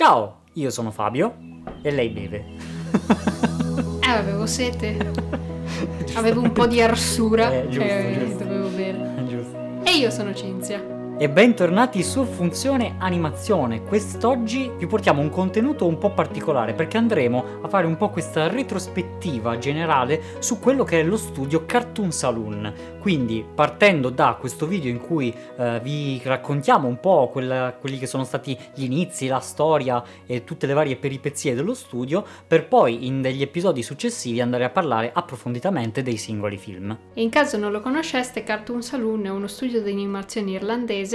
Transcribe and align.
Ciao, 0.00 0.44
io 0.54 0.70
sono 0.70 0.90
Fabio 0.90 1.34
e 1.82 1.90
lei 1.90 2.08
beve. 2.08 2.42
Eh, 4.00 4.08
avevo 4.08 4.46
sete. 4.46 4.96
avevo 6.16 6.40
un 6.40 6.52
po' 6.52 6.66
di 6.66 6.80
arsura 6.80 7.52
Eh, 7.52 7.68
giusto, 7.68 7.86
e 7.86 8.16
giusto. 8.18 8.44
dovevo 8.44 8.68
bere. 8.68 9.24
Giusto. 9.28 9.58
E 9.84 9.98
io 9.98 10.10
sono 10.10 10.32
Cinzia. 10.32 10.99
E 11.20 11.28
bentornati 11.28 12.02
su 12.02 12.24
Funzione 12.24 12.94
Animazione. 12.96 13.82
Quest'oggi 13.82 14.70
vi 14.78 14.86
portiamo 14.86 15.20
un 15.20 15.28
contenuto 15.28 15.86
un 15.86 15.98
po' 15.98 16.14
particolare 16.14 16.72
perché 16.72 16.96
andremo 16.96 17.60
a 17.60 17.68
fare 17.68 17.84
un 17.86 17.98
po' 17.98 18.08
questa 18.08 18.48
retrospettiva 18.48 19.58
generale 19.58 20.38
su 20.38 20.58
quello 20.58 20.82
che 20.82 21.00
è 21.00 21.04
lo 21.04 21.18
studio 21.18 21.66
Cartoon 21.66 22.10
Saloon. 22.10 22.72
Quindi 23.00 23.44
partendo 23.54 24.08
da 24.08 24.38
questo 24.40 24.66
video 24.66 24.90
in 24.90 24.98
cui 24.98 25.30
eh, 25.58 25.78
vi 25.82 26.22
raccontiamo 26.24 26.88
un 26.88 26.98
po' 26.98 27.28
quella- 27.30 27.76
quelli 27.78 27.98
che 27.98 28.06
sono 28.06 28.24
stati 28.24 28.56
gli 28.72 28.84
inizi, 28.84 29.26
la 29.26 29.40
storia 29.40 30.02
e 30.24 30.44
tutte 30.44 30.66
le 30.66 30.72
varie 30.72 30.96
peripezie 30.96 31.54
dello 31.54 31.74
studio, 31.74 32.24
per 32.46 32.66
poi 32.66 33.06
in 33.06 33.20
degli 33.20 33.42
episodi 33.42 33.82
successivi 33.82 34.40
andare 34.40 34.64
a 34.64 34.70
parlare 34.70 35.10
approfonditamente 35.12 36.02
dei 36.02 36.16
singoli 36.16 36.56
film. 36.56 36.96
In 37.14 37.28
caso 37.28 37.58
non 37.58 37.72
lo 37.72 37.80
conosceste, 37.80 38.42
Cartoon 38.42 38.82
Saloon 38.82 39.26
è 39.26 39.30
uno 39.30 39.48
studio 39.48 39.82
di 39.82 39.90
animazione 39.90 40.52
irlandese 40.52 41.08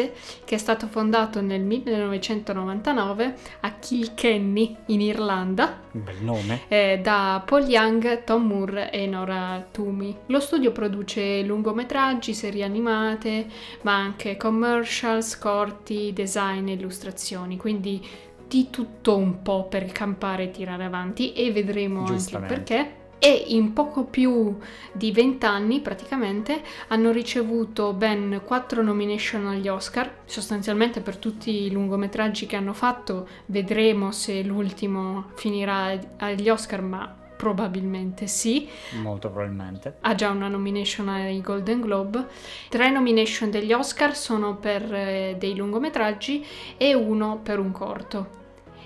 che 0.43 0.55
è 0.55 0.57
stato 0.57 0.87
fondato 0.87 1.41
nel 1.41 1.61
1999 1.61 3.35
a 3.61 3.71
Kilkenny, 3.79 4.75
in 4.87 5.01
Irlanda, 5.01 5.81
Un 5.91 6.03
bel 6.03 6.21
nome. 6.21 6.61
eh, 6.67 6.99
da 7.01 7.41
Paul 7.45 7.63
Young, 7.63 8.23
Tom 8.23 8.45
Moore 8.45 8.91
e 8.91 9.07
Nora 9.07 9.65
Toomey. 9.71 10.15
Lo 10.27 10.39
studio 10.39 10.71
produce 10.71 11.41
lungometraggi, 11.43 12.33
serie 12.33 12.63
animate, 12.63 13.47
ma 13.81 13.95
anche 13.95 14.37
commercials, 14.37 15.37
corti, 15.37 16.11
design 16.13 16.67
e 16.69 16.73
illustrazioni, 16.73 17.57
quindi 17.57 18.05
di 18.47 18.69
tutto 18.69 19.17
un 19.17 19.41
po' 19.41 19.65
per 19.67 19.91
campare 19.91 20.43
e 20.43 20.51
tirare 20.51 20.83
avanti 20.83 21.33
e 21.33 21.51
vedremo 21.51 22.03
anche 22.05 22.13
perché. 22.47 22.95
E 23.17 23.45
in 23.47 23.73
poco 23.73 24.03
più 24.03 24.57
di 24.91 25.11
20 25.11 25.45
anni 25.45 25.79
praticamente 25.79 26.61
hanno 26.89 27.11
ricevuto 27.11 27.93
ben 27.93 28.41
4 28.43 28.81
nomination 28.83 29.47
agli 29.47 29.67
Oscar, 29.67 30.19
sostanzialmente 30.25 31.01
per 31.01 31.17
tutti 31.17 31.63
i 31.63 31.71
lungometraggi 31.71 32.45
che 32.45 32.55
hanno 32.55 32.73
fatto, 32.73 33.27
vedremo 33.47 34.11
se 34.11 34.43
l'ultimo 34.43 35.31
finirà 35.35 35.99
agli 36.17 36.49
Oscar, 36.49 36.81
ma 36.81 37.23
probabilmente 37.35 38.27
sì. 38.27 38.67
Molto 39.01 39.29
probabilmente. 39.29 39.97
Ha 40.01 40.15
già 40.15 40.29
una 40.29 40.47
nomination 40.47 41.09
ai 41.09 41.41
Golden 41.41 41.81
Globe. 41.81 42.27
Tre 42.69 42.89
nomination 42.89 43.49
degli 43.49 43.73
Oscar 43.73 44.15
sono 44.15 44.55
per 44.55 44.93
eh, 44.93 45.35
dei 45.37 45.55
lungometraggi 45.55 46.45
e 46.77 46.93
uno 46.93 47.39
per 47.43 47.59
un 47.59 47.71
corto. 47.71 48.43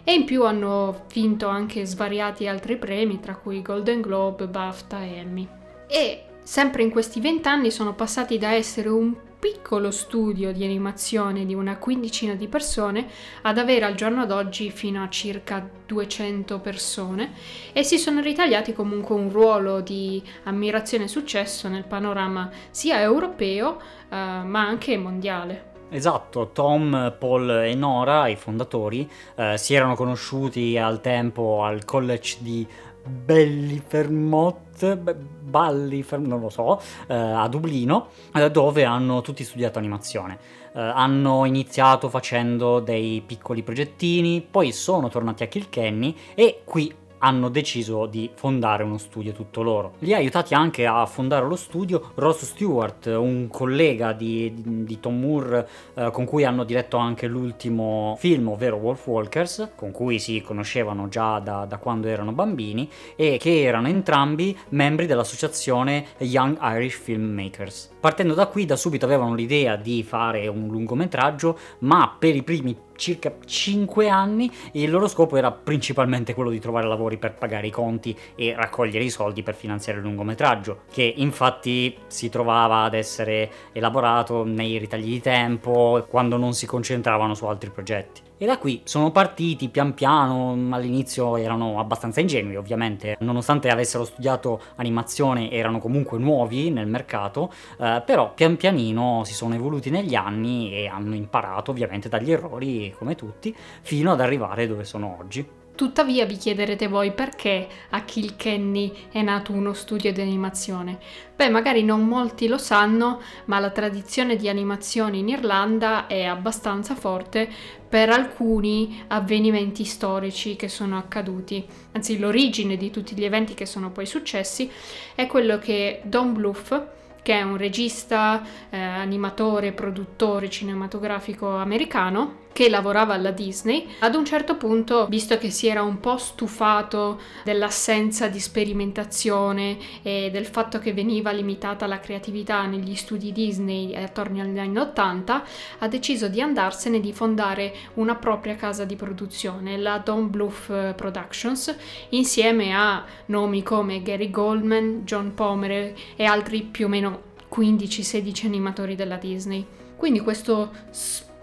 E 0.10 0.14
in 0.14 0.24
più 0.24 0.44
hanno 0.44 1.06
vinto 1.14 1.46
anche 1.50 1.86
svariati 1.86 2.48
altri 2.48 2.78
premi, 2.78 3.20
tra 3.20 3.36
cui 3.36 3.62
Golden 3.62 4.02
Globe, 4.02 4.48
BAFTA 4.48 5.04
e 5.04 5.18
Emmy. 5.18 5.48
E 5.88 6.24
sempre 6.42 6.82
in 6.82 6.90
questi 6.90 7.20
vent'anni 7.20 7.70
sono 7.70 7.94
passati 7.94 8.40
da 8.40 8.52
essere 8.54 8.90
un 8.90 9.16
piccolo 9.38 9.92
studio 9.92 10.52
di 10.52 10.64
animazione 10.64 11.46
di 11.46 11.54
una 11.54 11.78
quindicina 11.78 12.34
di 12.34 12.48
persone 12.48 13.08
ad 13.44 13.60
avere 13.60 13.86
al 13.86 13.94
giorno 13.94 14.26
d'oggi 14.26 14.72
fino 14.72 15.04
a 15.04 15.10
circa 15.10 15.64
200 15.86 16.60
persone 16.60 17.34
e 17.72 17.84
si 17.84 18.00
sono 18.00 18.20
ritagliati 18.20 18.74
comunque 18.74 19.14
un 19.14 19.30
ruolo 19.30 19.80
di 19.80 20.24
ammirazione 20.46 21.04
e 21.04 21.08
successo 21.08 21.68
nel 21.68 21.86
panorama 21.86 22.50
sia 22.72 23.00
europeo 23.00 23.80
eh, 24.10 24.16
ma 24.16 24.66
anche 24.66 24.98
mondiale. 24.98 25.69
Esatto, 25.92 26.52
Tom, 26.54 27.16
Paul 27.18 27.50
e 27.50 27.74
Nora, 27.74 28.28
i 28.28 28.36
fondatori, 28.36 29.10
eh, 29.36 29.58
si 29.58 29.74
erano 29.74 29.96
conosciuti 29.96 30.78
al 30.78 31.02
tempo 31.02 31.64
al 31.64 31.84
college 31.84 32.38
di 32.42 32.68
Ballyfermot, 33.04 34.96
Ballyfer- 34.96 36.20
non 36.20 36.42
lo 36.42 36.50
so, 36.50 36.80
eh, 37.08 37.16
a 37.16 37.48
Dublino, 37.48 38.10
eh, 38.36 38.52
dove 38.52 38.84
hanno 38.86 39.22
tutti 39.22 39.44
studiato 39.44 39.80
animazione. 39.80 40.38
Eh, 40.74 40.80
hanno 40.80 41.46
iniziato 41.46 42.08
facendo 42.08 42.80
dei 42.80 43.24
piccoli 43.26 43.64
progettini, 43.64 44.46
poi 44.48 44.72
sono 44.72 45.10
tornati 45.10 45.42
a 45.42 45.48
Kilkenny 45.48 46.16
e 46.36 46.62
qui 46.66 46.94
hanno 47.20 47.50
deciso 47.50 48.06
di 48.06 48.30
fondare 48.34 48.84
uno 48.84 48.98
studio 48.98 49.32
tutto 49.32 49.62
loro. 49.62 49.94
Li 50.00 50.14
ha 50.14 50.18
aiutati 50.18 50.54
anche 50.54 50.86
a 50.86 51.06
fondare 51.06 51.46
lo 51.46 51.56
studio 51.56 52.12
Ross 52.16 52.44
Stewart, 52.44 53.06
un 53.06 53.48
collega 53.50 54.14
di, 54.14 54.54
di- 54.86 55.00
Tom 55.00 55.20
Moore 55.20 55.68
eh, 55.94 56.10
con 56.12 56.26
cui 56.26 56.44
hanno 56.44 56.64
diretto 56.64 56.98
anche 56.98 57.28
l'ultimo 57.28 58.16
film, 58.20 58.50
ovvero 58.50 58.76
Wolf 58.78 59.06
Walkers, 59.08 59.72
con 59.76 59.92
cui 59.92 60.20
si 60.20 60.42
conoscevano 60.42 61.08
già 61.08 61.40
da, 61.40 61.66
da 61.66 61.78
quando 61.78 62.08
erano 62.08 62.32
bambini 62.32 62.90
e 63.16 63.38
che 63.40 63.62
erano 63.62 63.88
entrambi 63.88 64.58
membri 64.70 65.06
dell'associazione 65.06 66.06
Young 66.20 66.58
Irish 66.62 67.00
Filmmakers. 67.00 67.92
Partendo 68.00 68.34
da 68.34 68.48
qui, 68.48 68.66
da 68.66 68.76
subito 68.76 69.06
avevano 69.06 69.36
l'idea 69.36 69.76
di 69.76 70.04
fare 70.04 70.48
un 70.48 70.68
lungometraggio, 70.68 71.58
ma 71.80 72.16
per 72.18 72.36
i 72.36 72.44
primi 72.44 72.76
circa 73.00 73.34
5 73.44 74.10
anni 74.10 74.52
il 74.74 74.92
loro 74.92 75.08
scopo 75.08 75.38
era 75.38 75.52
principalmente 75.52 76.36
quello 76.36 76.52
di 76.52 76.60
trovare 76.60 76.88
lavori 76.88 77.18
per 77.18 77.34
pagare 77.34 77.68
i 77.68 77.72
conti 77.72 78.16
e 78.36 78.54
raccogliere 78.54 79.04
i 79.04 79.10
soldi 79.10 79.42
per 79.42 79.56
finanziare 79.56 79.98
il 79.98 80.04
lungometraggio, 80.04 80.82
che 80.92 81.14
infatti 81.18 81.98
si 82.08 82.30
trovava 82.30 82.84
ad 82.84 82.94
essere 82.94 83.50
elaborato 83.72 84.44
nei 84.44 84.78
ritagli 84.78 85.10
di 85.10 85.22
tempo 85.22 86.06
quando 86.08 86.38
non 86.38 86.54
si 86.54 86.68
concentravano 86.68 87.34
su 87.34 87.46
altri 87.46 87.72
progetti. 87.72 88.29
E 88.42 88.46
da 88.46 88.58
qui 88.58 88.80
sono 88.86 89.12
partiti 89.12 89.68
pian 89.68 89.94
piano, 89.94 90.56
all'inizio 90.74 91.36
erano 91.36 91.78
abbastanza 91.78 92.22
ingenui 92.22 92.56
ovviamente, 92.56 93.18
nonostante 93.20 93.68
avessero 93.68 94.06
studiato 94.06 94.62
animazione 94.78 95.52
erano 95.52 95.80
comunque 95.80 96.18
nuovi 96.20 96.70
nel 96.72 96.88
mercato, 96.88 97.52
eh, 97.78 98.02
però 98.06 98.34
pian 98.34 98.56
pianino 98.56 99.24
si 99.26 99.34
sono 99.34 99.56
evoluti 99.56 99.90
negli 99.90 100.16
anni 100.16 100.72
e 100.72 100.88
hanno 100.88 101.16
imparato 101.16 101.72
ovviamente 101.72 102.08
dagli 102.08 102.32
errori 102.32 102.96
come 102.98 103.16
tutti, 103.16 103.54
fino 103.82 104.14
ad 104.14 104.22
arrivare 104.22 104.68
dove 104.68 104.86
sono 104.86 105.18
oggi. 105.20 105.59
Tuttavia 105.80 106.26
vi 106.26 106.36
chiederete 106.36 106.90
voi 106.90 107.14
perché 107.14 107.66
a 107.92 108.04
Kilkenny 108.04 108.92
è 109.14 109.22
nato 109.22 109.54
uno 109.54 109.72
studio 109.72 110.12
di 110.12 110.20
animazione. 110.20 111.00
Beh, 111.34 111.48
magari 111.48 111.86
non 111.86 112.06
molti 112.06 112.50
lo 112.50 112.58
sanno, 112.58 113.22
ma 113.46 113.60
la 113.60 113.70
tradizione 113.70 114.36
di 114.36 114.50
animazione 114.50 115.16
in 115.16 115.30
Irlanda 115.30 116.06
è 116.08 116.26
abbastanza 116.26 116.96
forte 116.96 117.50
per 117.88 118.10
alcuni 118.10 119.06
avvenimenti 119.08 119.86
storici 119.86 120.58
che 120.58 120.68
sono 120.68 120.98
accaduti. 120.98 121.66
Anzi, 121.94 122.20
l'origine 122.20 122.76
di 122.76 122.92
tutti 122.92 123.16
gli 123.16 123.24
eventi 123.24 123.54
che 123.54 123.66
sono 123.66 123.90
poi 123.90 124.06
successi 124.06 124.70
è 125.16 125.28
quello 125.28 125.60
che 125.60 126.02
Don 126.04 126.34
Bluth, 126.34 126.88
che 127.22 127.40
è 127.40 127.42
un 127.42 127.56
regista, 127.56 128.44
eh, 128.70 128.78
animatore, 128.78 129.72
produttore 129.72 130.50
cinematografico 130.50 131.56
americano 131.56 132.48
che 132.60 132.68
lavorava 132.68 133.14
alla 133.14 133.32
Disney, 133.32 133.88
ad 134.00 134.16
un 134.16 134.26
certo 134.26 134.58
punto, 134.58 135.08
visto 135.08 135.38
che 135.38 135.50
si 135.50 135.68
era 135.68 135.82
un 135.82 136.02
po' 136.02 136.18
stufato 136.18 137.22
dell'assenza 137.46 138.28
di 138.28 138.42
sperimentazione 138.42 139.78
e 140.02 140.30
del 140.30 140.46
fatto 140.46 140.78
che 140.78 140.92
veniva 140.92 141.32
limitata 141.32 141.88
la 141.88 142.02
creatività 142.02 142.66
negli 142.66 142.96
studi 142.96 143.32
Disney 143.32 143.96
attorno 143.96 144.42
agli 144.42 144.60
anni 144.60 144.78
80, 144.78 145.44
ha 145.78 145.88
deciso 145.88 146.28
di 146.28 146.42
andarsene 146.42 146.98
e 146.98 147.00
di 147.00 147.14
fondare 147.14 147.74
una 147.94 148.16
propria 148.16 148.58
casa 148.58 148.84
di 148.84 148.98
produzione, 148.98 149.78
la 149.78 149.98
Don 150.00 150.30
Bluth 150.30 150.70
eh, 150.70 150.94
Productions, 150.98 151.74
insieme 152.10 152.74
a 152.74 153.06
nomi 153.28 153.64
come 153.64 154.02
Gary 154.02 154.30
Goldman, 154.30 155.04
John 155.06 155.34
Pomeroy 155.34 155.94
e 156.18 156.26
altri 156.26 156.64
più 156.64 156.88
o 156.88 156.90
meno 156.90 157.22
15-16 157.50 158.48
animatori 158.48 158.96
della 158.96 159.16
Disney. 159.16 159.66
Quindi 159.96 160.20
questo 160.20 160.72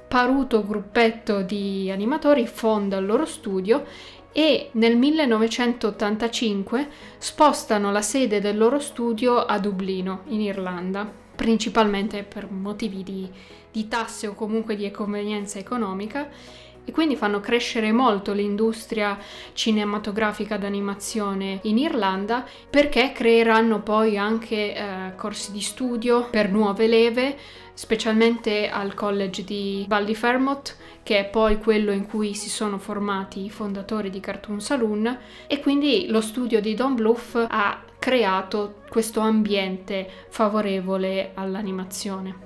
sparuto 0.06 0.64
gruppetto 0.64 1.42
di 1.42 1.90
animatori 1.90 2.46
fonda 2.46 2.96
il 2.98 3.06
loro 3.06 3.24
studio 3.26 3.84
e 4.30 4.68
nel 4.74 4.96
1985 4.96 6.88
spostano 7.18 7.90
la 7.90 8.02
sede 8.02 8.40
del 8.40 8.56
loro 8.56 8.78
studio 8.78 9.38
a 9.44 9.58
Dublino, 9.58 10.22
in 10.26 10.42
Irlanda, 10.42 11.10
principalmente 11.34 12.22
per 12.22 12.48
motivi 12.48 13.02
di, 13.02 13.28
di 13.72 13.88
tasse 13.88 14.28
o 14.28 14.34
comunque 14.34 14.76
di 14.76 14.88
convenienza 14.92 15.58
economica 15.58 16.28
e 16.86 16.92
quindi 16.92 17.16
fanno 17.16 17.40
crescere 17.40 17.90
molto 17.90 18.32
l'industria 18.32 19.18
cinematografica 19.52 20.56
d'animazione 20.56 21.58
in 21.64 21.78
Irlanda 21.78 22.46
perché 22.70 23.12
creeranno 23.12 23.82
poi 23.82 24.16
anche 24.16 24.74
eh, 24.74 25.14
corsi 25.16 25.50
di 25.50 25.60
studio 25.60 26.28
per 26.30 26.50
nuove 26.50 26.86
leve, 26.86 27.36
specialmente 27.74 28.70
al 28.70 28.94
college 28.94 29.42
di 29.42 29.84
Ballyfermot, 29.88 30.76
che 31.02 31.18
è 31.18 31.24
poi 31.26 31.58
quello 31.58 31.90
in 31.90 32.06
cui 32.06 32.34
si 32.34 32.48
sono 32.48 32.78
formati 32.78 33.44
i 33.44 33.50
fondatori 33.50 34.08
di 34.08 34.20
Cartoon 34.20 34.60
Saloon 34.60 35.18
e 35.48 35.60
quindi 35.60 36.06
lo 36.08 36.20
studio 36.20 36.60
di 36.60 36.74
Don 36.74 36.94
Bluth 36.94 37.46
ha 37.48 37.82
creato 37.98 38.82
questo 38.88 39.18
ambiente 39.18 40.08
favorevole 40.28 41.32
all'animazione. 41.34 42.44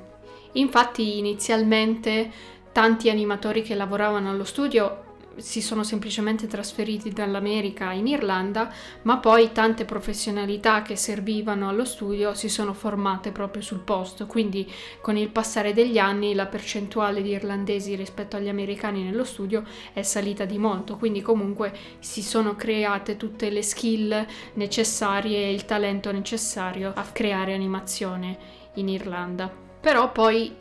Infatti 0.53 1.19
inizialmente 1.19 2.31
tanti 2.73 3.11
animatori 3.11 3.63
che 3.63 3.75
lavoravano 3.75 4.31
allo 4.31 4.45
studio 4.45 5.09
si 5.37 5.63
sono 5.63 5.83
semplicemente 5.83 6.47
trasferiti 6.47 7.11
dall'America 7.11 7.93
in 7.93 8.07
Irlanda, 8.07 8.73
ma 9.03 9.19
poi 9.19 9.53
tante 9.53 9.85
professionalità 9.85 10.83
che 10.83 10.97
servivano 10.97 11.69
allo 11.69 11.85
studio 11.85 12.35
si 12.35 12.49
sono 12.49 12.75
formate 12.75 13.31
proprio 13.31 13.63
sul 13.63 13.81
posto, 13.81 14.27
quindi 14.27 14.71
con 15.01 15.17
il 15.17 15.31
passare 15.31 15.73
degli 15.73 15.99
anni 15.99 16.35
la 16.35 16.47
percentuale 16.47 17.23
di 17.23 17.31
irlandesi 17.31 17.95
rispetto 17.95 18.37
agli 18.37 18.49
americani 18.49 19.03
nello 19.03 19.25
studio 19.25 19.65
è 19.93 20.03
salita 20.03 20.45
di 20.45 20.59
molto, 20.59 20.97
quindi 20.97 21.23
comunque 21.23 21.73
si 22.01 22.23
sono 22.23 22.55
create 22.57 23.17
tutte 23.17 23.51
le 23.51 23.63
skill 23.63 24.27
necessarie 24.55 25.45
e 25.45 25.53
il 25.53 25.65
talento 25.65 26.13
necessario 26.13 26.93
a 26.95 27.03
creare 27.05 27.55
animazione 27.55 28.39
in 28.75 28.89
Irlanda. 28.89 29.70
Però 29.81 30.13
poi 30.13 30.59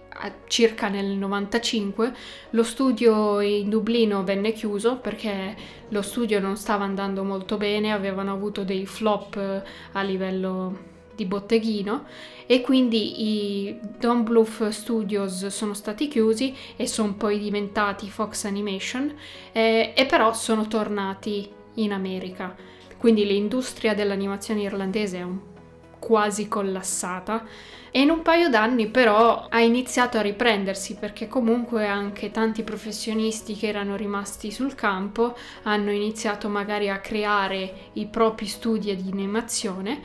circa 0.48 0.89
nel 0.89 1.06
95 1.06 2.13
lo 2.51 2.63
studio 2.63 3.39
in 3.39 3.69
Dublino 3.69 4.24
venne 4.24 4.51
chiuso 4.51 4.98
perché 4.98 5.56
lo 5.89 6.01
studio 6.01 6.39
non 6.39 6.57
stava 6.57 6.83
andando 6.83 7.24
molto 7.24 7.57
bene, 7.57 7.92
avevano 7.92 8.33
avuto 8.33 8.63
dei 8.63 8.86
flop 8.86 9.38
eh, 9.38 9.63
a 9.94 10.01
livello 10.01 10.88
di 11.16 11.25
botteghino 11.25 12.06
e 12.45 12.62
quindi 12.62 13.68
i 13.68 13.80
Don 13.98 14.24
Bluff 14.24 14.68
Studios 14.69 15.48
sono 15.48 15.74
stati 15.74 16.07
chiusi 16.07 16.56
e 16.75 16.88
sono 16.88 17.13
poi 17.13 17.39
diventati 17.39 18.10
Fox 18.10 18.45
Animation 18.45 19.13
eh, 19.51 19.94
e 19.95 20.06
però 20.06 20.33
sono 20.33 20.68
tornati 20.68 21.50
in 21.75 21.92
America. 21.92 22.56
Quindi 22.98 23.25
l'industria 23.25 23.94
dell'animazione 23.94 24.62
irlandese 24.62 25.18
è 25.18 25.24
un 25.24 25.39
quasi 26.00 26.48
collassata 26.48 27.45
e 27.91 28.01
in 28.01 28.09
un 28.09 28.21
paio 28.21 28.50
d'anni 28.50 28.88
però 28.88 29.47
ha 29.50 29.59
iniziato 29.62 30.18
a 30.18 30.21
riprendersi 30.21 30.95
perché 30.95 31.27
comunque 31.27 31.88
anche 31.88 32.31
tanti 32.31 32.63
professionisti 32.63 33.56
che 33.56 33.68
erano 33.68 33.95
rimasti 33.95 34.51
sul 34.51 34.75
campo 34.75 35.36
hanno 35.63 35.91
iniziato 35.91 36.50
magari 36.50 36.89
a 36.89 37.00
creare 37.00 37.89
i 37.94 38.06
propri 38.06 38.45
studi 38.45 38.95
di 38.95 39.09
animazione 39.12 40.01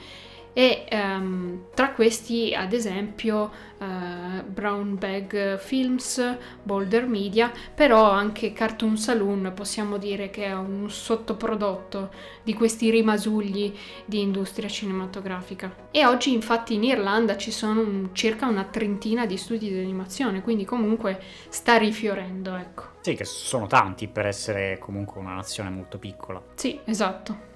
e 0.55 0.87
um, 0.93 1.65
tra 1.75 1.91
questi 1.91 2.55
ad 2.55 2.73
esempio 2.73 3.51
uh, 3.79 4.43
Brown 4.47 4.97
Bag 4.97 5.59
Films, 5.59 6.39
Boulder 6.63 7.07
Media, 7.07 7.53
però 7.75 8.09
anche 8.09 8.53
Cartoon 8.53 8.97
Saloon 8.97 9.53
possiamo 9.55 9.99
dire 9.99 10.31
che 10.31 10.45
è 10.45 10.55
un 10.55 10.89
sottoprodotto 10.89 12.11
di 12.45 12.55
questi 12.55 12.89
rimasugli 12.89 13.75
di 14.05 14.21
industria 14.21 14.69
cinematografica. 14.69 15.75
E 15.91 16.07
oggi 16.07 16.33
infatti 16.33 16.75
in 16.75 16.85
Irlanda 16.85 17.37
ci 17.37 17.51
sono 17.51 17.81
un, 17.81 18.11
circa 18.13 18.47
una 18.47 18.65
trentina 18.65 19.27
di 19.27 19.37
studi 19.37 19.69
di 19.69 19.79
animazione, 19.79 20.41
quindi 20.41 20.65
comunque 20.65 21.21
sta 21.49 21.77
rifiorendo, 21.77 22.55
ecco. 22.55 22.93
Sì, 23.01 23.15
che 23.15 23.25
sono 23.25 23.67
tanti 23.67 24.07
per 24.07 24.27
essere 24.27 24.79
comunque 24.79 25.21
una 25.21 25.35
nazione 25.35 25.69
molto 25.69 25.99
piccola. 25.99 26.41
Sì, 26.55 26.79
esatto. 26.85 27.53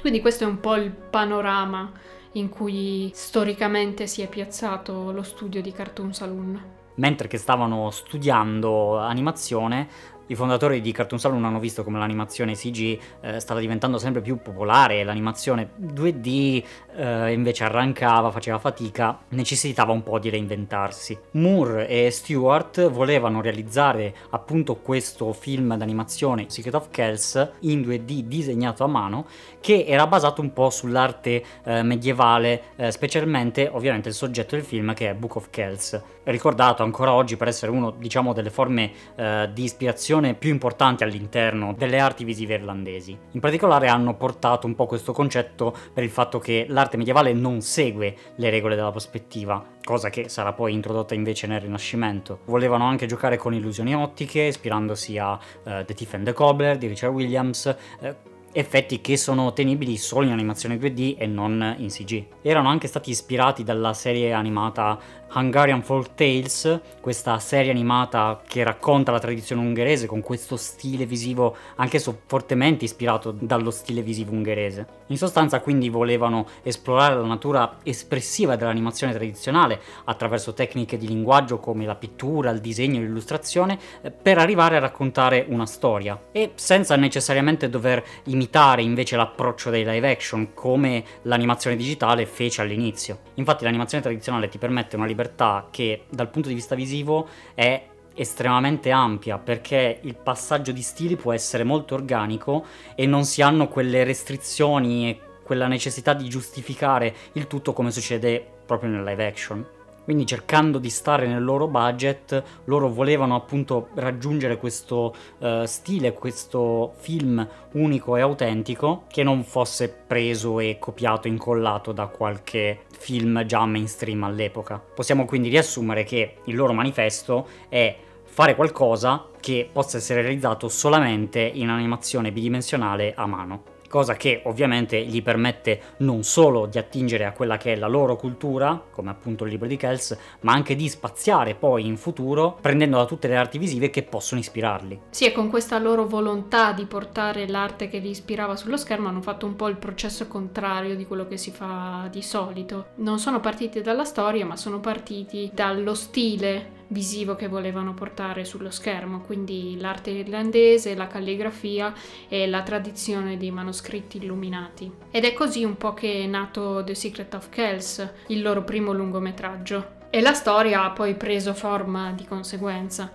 Quindi 0.00 0.20
questo 0.20 0.44
è 0.44 0.46
un 0.46 0.60
po' 0.60 0.76
il 0.76 0.90
panorama 0.90 1.92
in 2.32 2.48
cui 2.48 3.10
storicamente 3.14 4.06
si 4.06 4.22
è 4.22 4.28
piazzato 4.28 5.12
lo 5.12 5.22
studio 5.22 5.62
di 5.62 5.72
Cartoon 5.72 6.12
Saloon. 6.12 6.62
Mentre 6.94 7.28
che 7.28 7.38
stavano 7.38 7.90
studiando 7.90 8.98
animazione, 8.98 9.88
i 10.28 10.34
fondatori 10.34 10.80
di 10.80 10.92
Cartoon 10.92 11.20
Saloon 11.20 11.44
hanno 11.44 11.58
visto 11.58 11.84
come 11.84 11.98
l'animazione 11.98 12.54
CG 12.54 12.98
eh, 13.20 13.40
stava 13.40 13.60
diventando 13.60 13.98
sempre 13.98 14.20
più 14.20 14.40
popolare, 14.40 15.04
l'animazione 15.04 15.70
2D 15.80 16.62
eh, 16.96 17.32
invece 17.32 17.64
arrancava, 17.64 18.30
faceva 18.30 18.58
fatica, 18.58 19.18
necessitava 19.30 19.92
un 19.92 20.02
po' 20.02 20.18
di 20.18 20.30
reinventarsi. 20.30 21.18
Moore 21.32 21.88
e 21.88 22.10
Stewart 22.10 22.88
volevano 22.90 23.40
realizzare 23.40 24.14
appunto 24.30 24.76
questo 24.76 25.32
film 25.32 25.76
d'animazione 25.76 26.46
Secret 26.48 26.74
of 26.74 26.88
Kells 26.90 27.52
in 27.60 27.80
2D 27.80 28.20
disegnato 28.20 28.84
a 28.84 28.86
mano 28.86 29.26
che 29.60 29.84
era 29.86 30.06
basato 30.06 30.40
un 30.40 30.52
po' 30.52 30.70
sull'arte 30.70 31.44
eh, 31.64 31.82
medievale, 31.82 32.62
eh, 32.76 32.90
specialmente 32.90 33.68
ovviamente 33.70 34.08
il 34.08 34.14
soggetto 34.14 34.54
del 34.54 34.64
film 34.64 34.94
che 34.94 35.10
è 35.10 35.14
Book 35.14 35.36
of 35.36 35.48
Kells, 35.50 36.00
ricordato 36.24 36.82
ancora 36.82 37.12
oggi 37.12 37.36
per 37.36 37.48
essere 37.48 37.70
uno 37.70 37.90
diciamo 37.90 38.32
delle 38.32 38.50
forme 38.50 38.92
eh, 39.16 39.48
di 39.52 39.64
ispirazione 39.64 40.17
discussione 40.18 40.34
più 40.34 40.50
importante 40.50 41.04
all'interno 41.04 41.74
delle 41.76 41.98
arti 41.98 42.24
visive 42.24 42.54
irlandesi. 42.54 43.16
In 43.32 43.40
particolare 43.40 43.88
hanno 43.88 44.16
portato 44.16 44.66
un 44.66 44.74
po' 44.74 44.86
questo 44.86 45.12
concetto 45.12 45.74
per 45.92 46.04
il 46.04 46.10
fatto 46.10 46.38
che 46.38 46.66
l'arte 46.68 46.96
medievale 46.96 47.32
non 47.32 47.60
segue 47.60 48.14
le 48.36 48.50
regole 48.50 48.74
della 48.74 48.90
prospettiva, 48.90 49.64
cosa 49.82 50.10
che 50.10 50.28
sarà 50.28 50.52
poi 50.52 50.72
introdotta 50.72 51.14
invece 51.14 51.46
nel 51.46 51.60
Rinascimento. 51.60 52.40
Volevano 52.46 52.84
anche 52.84 53.06
giocare 53.06 53.36
con 53.36 53.54
illusioni 53.54 53.94
ottiche, 53.94 54.42
ispirandosi 54.42 55.18
a 55.18 55.32
uh, 55.32 55.84
The 55.84 55.94
Thief 55.94 56.14
and 56.14 56.24
the 56.24 56.32
Cobbler 56.32 56.76
di 56.76 56.86
Richard 56.86 57.12
Williams, 57.12 57.76
uh, 58.00 58.14
effetti 58.52 59.00
che 59.00 59.16
sono 59.16 59.46
ottenibili 59.46 59.96
solo 59.96 60.26
in 60.26 60.32
animazione 60.32 60.76
2D 60.76 61.16
e 61.18 61.26
non 61.26 61.76
in 61.78 61.88
CG. 61.88 62.24
Erano 62.42 62.68
anche 62.68 62.88
stati 62.88 63.10
ispirati 63.10 63.62
dalla 63.62 63.92
serie 63.92 64.32
animata 64.32 64.98
Hungarian 65.34 65.82
Folk 65.82 66.14
Tales, 66.14 66.80
questa 67.00 67.38
serie 67.38 67.70
animata 67.70 68.40
che 68.46 68.64
racconta 68.64 69.12
la 69.12 69.18
tradizione 69.18 69.60
ungherese 69.60 70.06
con 70.06 70.22
questo 70.22 70.56
stile 70.56 71.04
visivo 71.04 71.54
anche 71.76 71.98
so 71.98 72.20
fortemente 72.26 72.86
ispirato 72.86 73.30
dallo 73.30 73.70
stile 73.70 74.00
visivo 74.00 74.32
ungherese. 74.32 74.86
In 75.08 75.18
sostanza 75.18 75.60
quindi 75.60 75.90
volevano 75.90 76.46
esplorare 76.62 77.14
la 77.14 77.26
natura 77.26 77.76
espressiva 77.82 78.56
dell'animazione 78.56 79.12
tradizionale 79.12 79.80
attraverso 80.04 80.54
tecniche 80.54 80.96
di 80.96 81.06
linguaggio 81.06 81.58
come 81.58 81.84
la 81.84 81.94
pittura, 81.94 82.50
il 82.50 82.60
disegno 82.60 83.00
l'illustrazione 83.00 83.78
eh, 84.00 84.10
per 84.10 84.38
arrivare 84.38 84.76
a 84.76 84.80
raccontare 84.80 85.44
una 85.48 85.66
storia 85.66 86.18
e 86.32 86.52
senza 86.54 86.96
necessariamente 86.96 87.68
dover 87.68 88.02
imitare 88.24 88.82
invece 88.82 89.16
l'approccio 89.16 89.68
dei 89.68 89.84
live 89.84 90.10
action 90.10 90.54
come 90.54 91.04
l'animazione 91.22 91.76
digitale 91.76 92.24
fece 92.24 92.62
all'inizio. 92.62 93.18
Infatti 93.34 93.64
l'animazione 93.64 94.02
tradizionale 94.02 94.48
ti 94.48 94.58
permette 94.58 94.96
una 94.96 95.04
libertà 95.04 95.16
libertà 95.18 95.66
che 95.70 96.04
dal 96.08 96.30
punto 96.30 96.48
di 96.48 96.54
vista 96.54 96.76
visivo 96.76 97.26
è 97.54 97.86
estremamente 98.14 98.90
ampia 98.90 99.38
perché 99.38 99.98
il 100.02 100.14
passaggio 100.14 100.70
di 100.72 100.82
stili 100.82 101.16
può 101.16 101.32
essere 101.32 101.64
molto 101.64 101.94
organico 101.94 102.64
e 102.94 103.06
non 103.06 103.24
si 103.24 103.42
hanno 103.42 103.68
quelle 103.68 104.04
restrizioni 104.04 105.08
e 105.08 105.20
quella 105.42 105.66
necessità 105.66 106.14
di 106.14 106.28
giustificare 106.28 107.14
il 107.32 107.46
tutto 107.46 107.72
come 107.72 107.90
succede 107.90 108.44
proprio 108.66 108.90
nel 108.90 109.02
live 109.02 109.26
action. 109.26 109.77
Quindi 110.08 110.24
cercando 110.24 110.78
di 110.78 110.88
stare 110.88 111.26
nel 111.26 111.44
loro 111.44 111.68
budget, 111.68 112.42
loro 112.64 112.88
volevano 112.88 113.34
appunto 113.34 113.88
raggiungere 113.92 114.56
questo 114.56 115.14
uh, 115.36 115.66
stile, 115.66 116.14
questo 116.14 116.94
film 116.96 117.46
unico 117.72 118.16
e 118.16 118.22
autentico 118.22 119.04
che 119.08 119.22
non 119.22 119.44
fosse 119.44 119.90
preso 119.90 120.60
e 120.60 120.78
copiato, 120.80 121.28
incollato 121.28 121.92
da 121.92 122.06
qualche 122.06 122.84
film 122.96 123.44
già 123.44 123.66
mainstream 123.66 124.24
all'epoca. 124.24 124.78
Possiamo 124.78 125.26
quindi 125.26 125.50
riassumere 125.50 126.04
che 126.04 126.36
il 126.44 126.56
loro 126.56 126.72
manifesto 126.72 127.46
è 127.68 127.94
fare 128.24 128.54
qualcosa 128.54 129.26
che 129.38 129.68
possa 129.70 129.98
essere 129.98 130.22
realizzato 130.22 130.70
solamente 130.70 131.40
in 131.40 131.68
animazione 131.68 132.32
bidimensionale 132.32 133.12
a 133.14 133.26
mano 133.26 133.76
cosa 133.88 134.14
che 134.14 134.42
ovviamente 134.44 135.02
gli 135.04 135.22
permette 135.22 135.80
non 135.98 136.22
solo 136.22 136.66
di 136.66 136.78
attingere 136.78 137.24
a 137.24 137.32
quella 137.32 137.56
che 137.56 137.72
è 137.72 137.76
la 137.76 137.88
loro 137.88 138.16
cultura, 138.16 138.80
come 138.90 139.10
appunto 139.10 139.44
il 139.44 139.50
libro 139.50 139.66
di 139.66 139.76
Kells, 139.76 140.16
ma 140.40 140.52
anche 140.52 140.76
di 140.76 140.88
spaziare 140.88 141.54
poi 141.54 141.86
in 141.86 141.96
futuro 141.96 142.58
prendendo 142.60 142.98
da 142.98 143.06
tutte 143.06 143.28
le 143.28 143.36
arti 143.36 143.58
visive 143.58 143.90
che 143.90 144.02
possono 144.02 144.40
ispirarli. 144.40 145.00
Sì, 145.10 145.24
e 145.26 145.32
con 145.32 145.48
questa 145.48 145.78
loro 145.78 146.06
volontà 146.06 146.72
di 146.72 146.84
portare 146.84 147.48
l'arte 147.48 147.88
che 147.88 147.98
li 147.98 148.10
ispirava 148.10 148.56
sullo 148.56 148.76
schermo 148.76 149.08
hanno 149.08 149.22
fatto 149.22 149.46
un 149.46 149.56
po' 149.56 149.68
il 149.68 149.76
processo 149.76 150.28
contrario 150.28 150.96
di 150.96 151.06
quello 151.06 151.26
che 151.26 151.36
si 151.36 151.50
fa 151.50 152.08
di 152.10 152.22
solito. 152.22 152.88
Non 152.96 153.18
sono 153.18 153.40
partiti 153.40 153.80
dalla 153.80 154.04
storia, 154.04 154.44
ma 154.44 154.56
sono 154.56 154.80
partiti 154.80 155.50
dallo 155.52 155.94
stile 155.94 156.77
visivo 156.88 157.36
che 157.36 157.48
volevano 157.48 157.94
portare 157.94 158.44
sullo 158.44 158.70
schermo, 158.70 159.20
quindi 159.20 159.78
l'arte 159.78 160.10
irlandese, 160.10 160.94
la 160.94 161.06
calligrafia 161.06 161.92
e 162.28 162.46
la 162.46 162.62
tradizione 162.62 163.36
dei 163.36 163.50
manoscritti 163.50 164.18
illuminati. 164.18 164.90
Ed 165.10 165.24
è 165.24 165.32
così 165.32 165.64
un 165.64 165.76
po' 165.76 165.94
che 165.94 166.24
è 166.24 166.26
nato 166.26 166.82
The 166.84 166.94
Secret 166.94 167.34
of 167.34 167.48
Kells, 167.50 168.06
il 168.28 168.42
loro 168.42 168.62
primo 168.62 168.92
lungometraggio. 168.92 169.96
E 170.10 170.20
la 170.20 170.32
storia 170.32 170.84
ha 170.84 170.90
poi 170.90 171.14
preso 171.14 171.52
forma 171.52 172.12
di 172.12 172.24
conseguenza. 172.24 173.12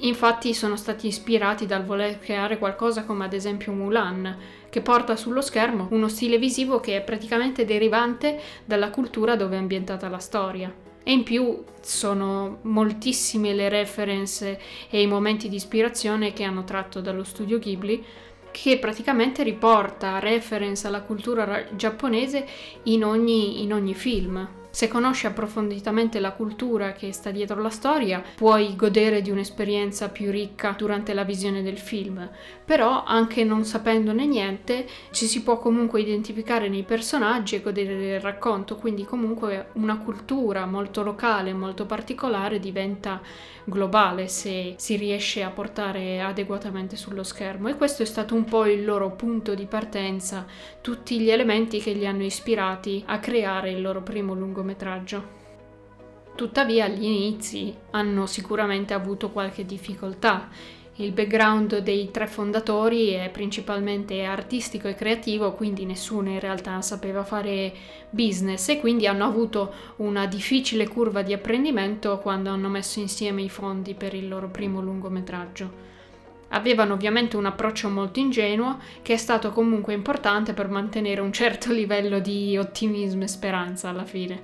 Infatti 0.00 0.52
sono 0.52 0.76
stati 0.76 1.06
ispirati 1.06 1.64
dal 1.64 1.86
voler 1.86 2.18
creare 2.18 2.58
qualcosa 2.58 3.04
come 3.04 3.24
ad 3.24 3.32
esempio 3.32 3.72
Mulan, 3.72 4.36
che 4.68 4.82
porta 4.82 5.16
sullo 5.16 5.40
schermo 5.40 5.88
uno 5.92 6.08
stile 6.08 6.36
visivo 6.36 6.80
che 6.80 6.96
è 6.96 7.00
praticamente 7.00 7.64
derivante 7.64 8.38
dalla 8.66 8.90
cultura 8.90 9.36
dove 9.36 9.56
è 9.56 9.58
ambientata 9.58 10.10
la 10.10 10.18
storia. 10.18 10.89
E 11.02 11.12
in 11.12 11.22
più 11.22 11.64
sono 11.80 12.58
moltissime 12.62 13.54
le 13.54 13.68
reference 13.68 14.60
e 14.90 15.00
i 15.00 15.06
momenti 15.06 15.48
di 15.48 15.56
ispirazione 15.56 16.32
che 16.32 16.44
hanno 16.44 16.64
tratto 16.64 17.00
dallo 17.00 17.24
studio 17.24 17.58
Ghibli, 17.58 18.04
che 18.50 18.78
praticamente 18.78 19.42
riporta 19.42 20.18
reference 20.18 20.86
alla 20.86 21.02
cultura 21.02 21.64
giapponese 21.74 22.46
in 22.84 23.04
ogni, 23.04 23.62
in 23.62 23.72
ogni 23.72 23.94
film. 23.94 24.59
Se 24.72 24.86
conosci 24.86 25.26
approfonditamente 25.26 26.20
la 26.20 26.30
cultura 26.30 26.92
che 26.92 27.12
sta 27.12 27.32
dietro 27.32 27.60
la 27.60 27.70
storia, 27.70 28.22
puoi 28.36 28.76
godere 28.76 29.20
di 29.20 29.30
un'esperienza 29.30 30.10
più 30.10 30.30
ricca 30.30 30.74
durante 30.78 31.12
la 31.12 31.24
visione 31.24 31.60
del 31.60 31.76
film, 31.76 32.30
però 32.64 33.02
anche 33.04 33.42
non 33.42 33.64
sapendone 33.64 34.26
niente 34.26 34.86
ci 35.10 35.26
si 35.26 35.42
può 35.42 35.58
comunque 35.58 36.00
identificare 36.00 36.68
nei 36.68 36.84
personaggi 36.84 37.56
e 37.56 37.62
godere 37.62 37.96
del 37.96 38.20
racconto, 38.20 38.76
quindi 38.76 39.04
comunque 39.04 39.70
una 39.72 39.98
cultura 39.98 40.66
molto 40.66 41.02
locale, 41.02 41.52
molto 41.52 41.84
particolare 41.84 42.60
diventa 42.60 43.20
globale 43.64 44.28
se 44.28 44.74
si 44.76 44.96
riesce 44.96 45.42
a 45.42 45.50
portare 45.50 46.20
adeguatamente 46.20 46.96
sullo 46.96 47.24
schermo. 47.24 47.68
E 47.68 47.76
questo 47.76 48.02
è 48.02 48.06
stato 48.06 48.34
un 48.34 48.44
po' 48.44 48.66
il 48.66 48.84
loro 48.84 49.10
punto 49.10 49.54
di 49.54 49.66
partenza, 49.66 50.46
tutti 50.80 51.18
gli 51.18 51.30
elementi 51.30 51.80
che 51.80 51.92
li 51.92 52.06
hanno 52.06 52.22
ispirati 52.22 53.02
a 53.06 53.18
creare 53.18 53.70
il 53.70 53.82
loro 53.82 54.02
primo 54.02 54.34
lungometraggio. 54.60 55.38
Tuttavia 56.34 56.84
agli 56.84 57.04
inizi 57.04 57.74
hanno 57.90 58.26
sicuramente 58.26 58.94
avuto 58.94 59.30
qualche 59.30 59.66
difficoltà 59.66 60.48
il 61.00 61.12
background 61.12 61.78
dei 61.78 62.10
tre 62.10 62.26
fondatori 62.26 63.10
è 63.12 63.30
principalmente 63.30 64.22
artistico 64.24 64.86
e 64.86 64.94
creativo, 64.94 65.52
quindi 65.52 65.86
nessuno 65.86 66.28
in 66.28 66.40
realtà 66.40 66.82
sapeva 66.82 67.24
fare 67.24 67.72
business 68.10 68.68
e 68.68 68.80
quindi 68.80 69.06
hanno 69.06 69.24
avuto 69.24 69.72
una 69.96 70.26
difficile 70.26 70.86
curva 70.88 71.22
di 71.22 71.32
apprendimento 71.32 72.18
quando 72.18 72.50
hanno 72.50 72.68
messo 72.68 73.00
insieme 73.00 73.40
i 73.40 73.48
fondi 73.48 73.94
per 73.94 74.12
il 74.12 74.28
loro 74.28 74.48
primo 74.48 74.82
lungometraggio. 74.82 75.89
Avevano 76.50 76.94
ovviamente 76.94 77.36
un 77.36 77.46
approccio 77.46 77.88
molto 77.88 78.18
ingenuo 78.18 78.78
che 79.02 79.14
è 79.14 79.16
stato 79.16 79.50
comunque 79.50 79.94
importante 79.94 80.52
per 80.52 80.68
mantenere 80.68 81.20
un 81.20 81.32
certo 81.32 81.72
livello 81.74 82.20
di 82.20 82.56
ottimismo 82.56 83.24
e 83.24 83.28
speranza 83.28 83.88
alla 83.88 84.04
fine 84.04 84.42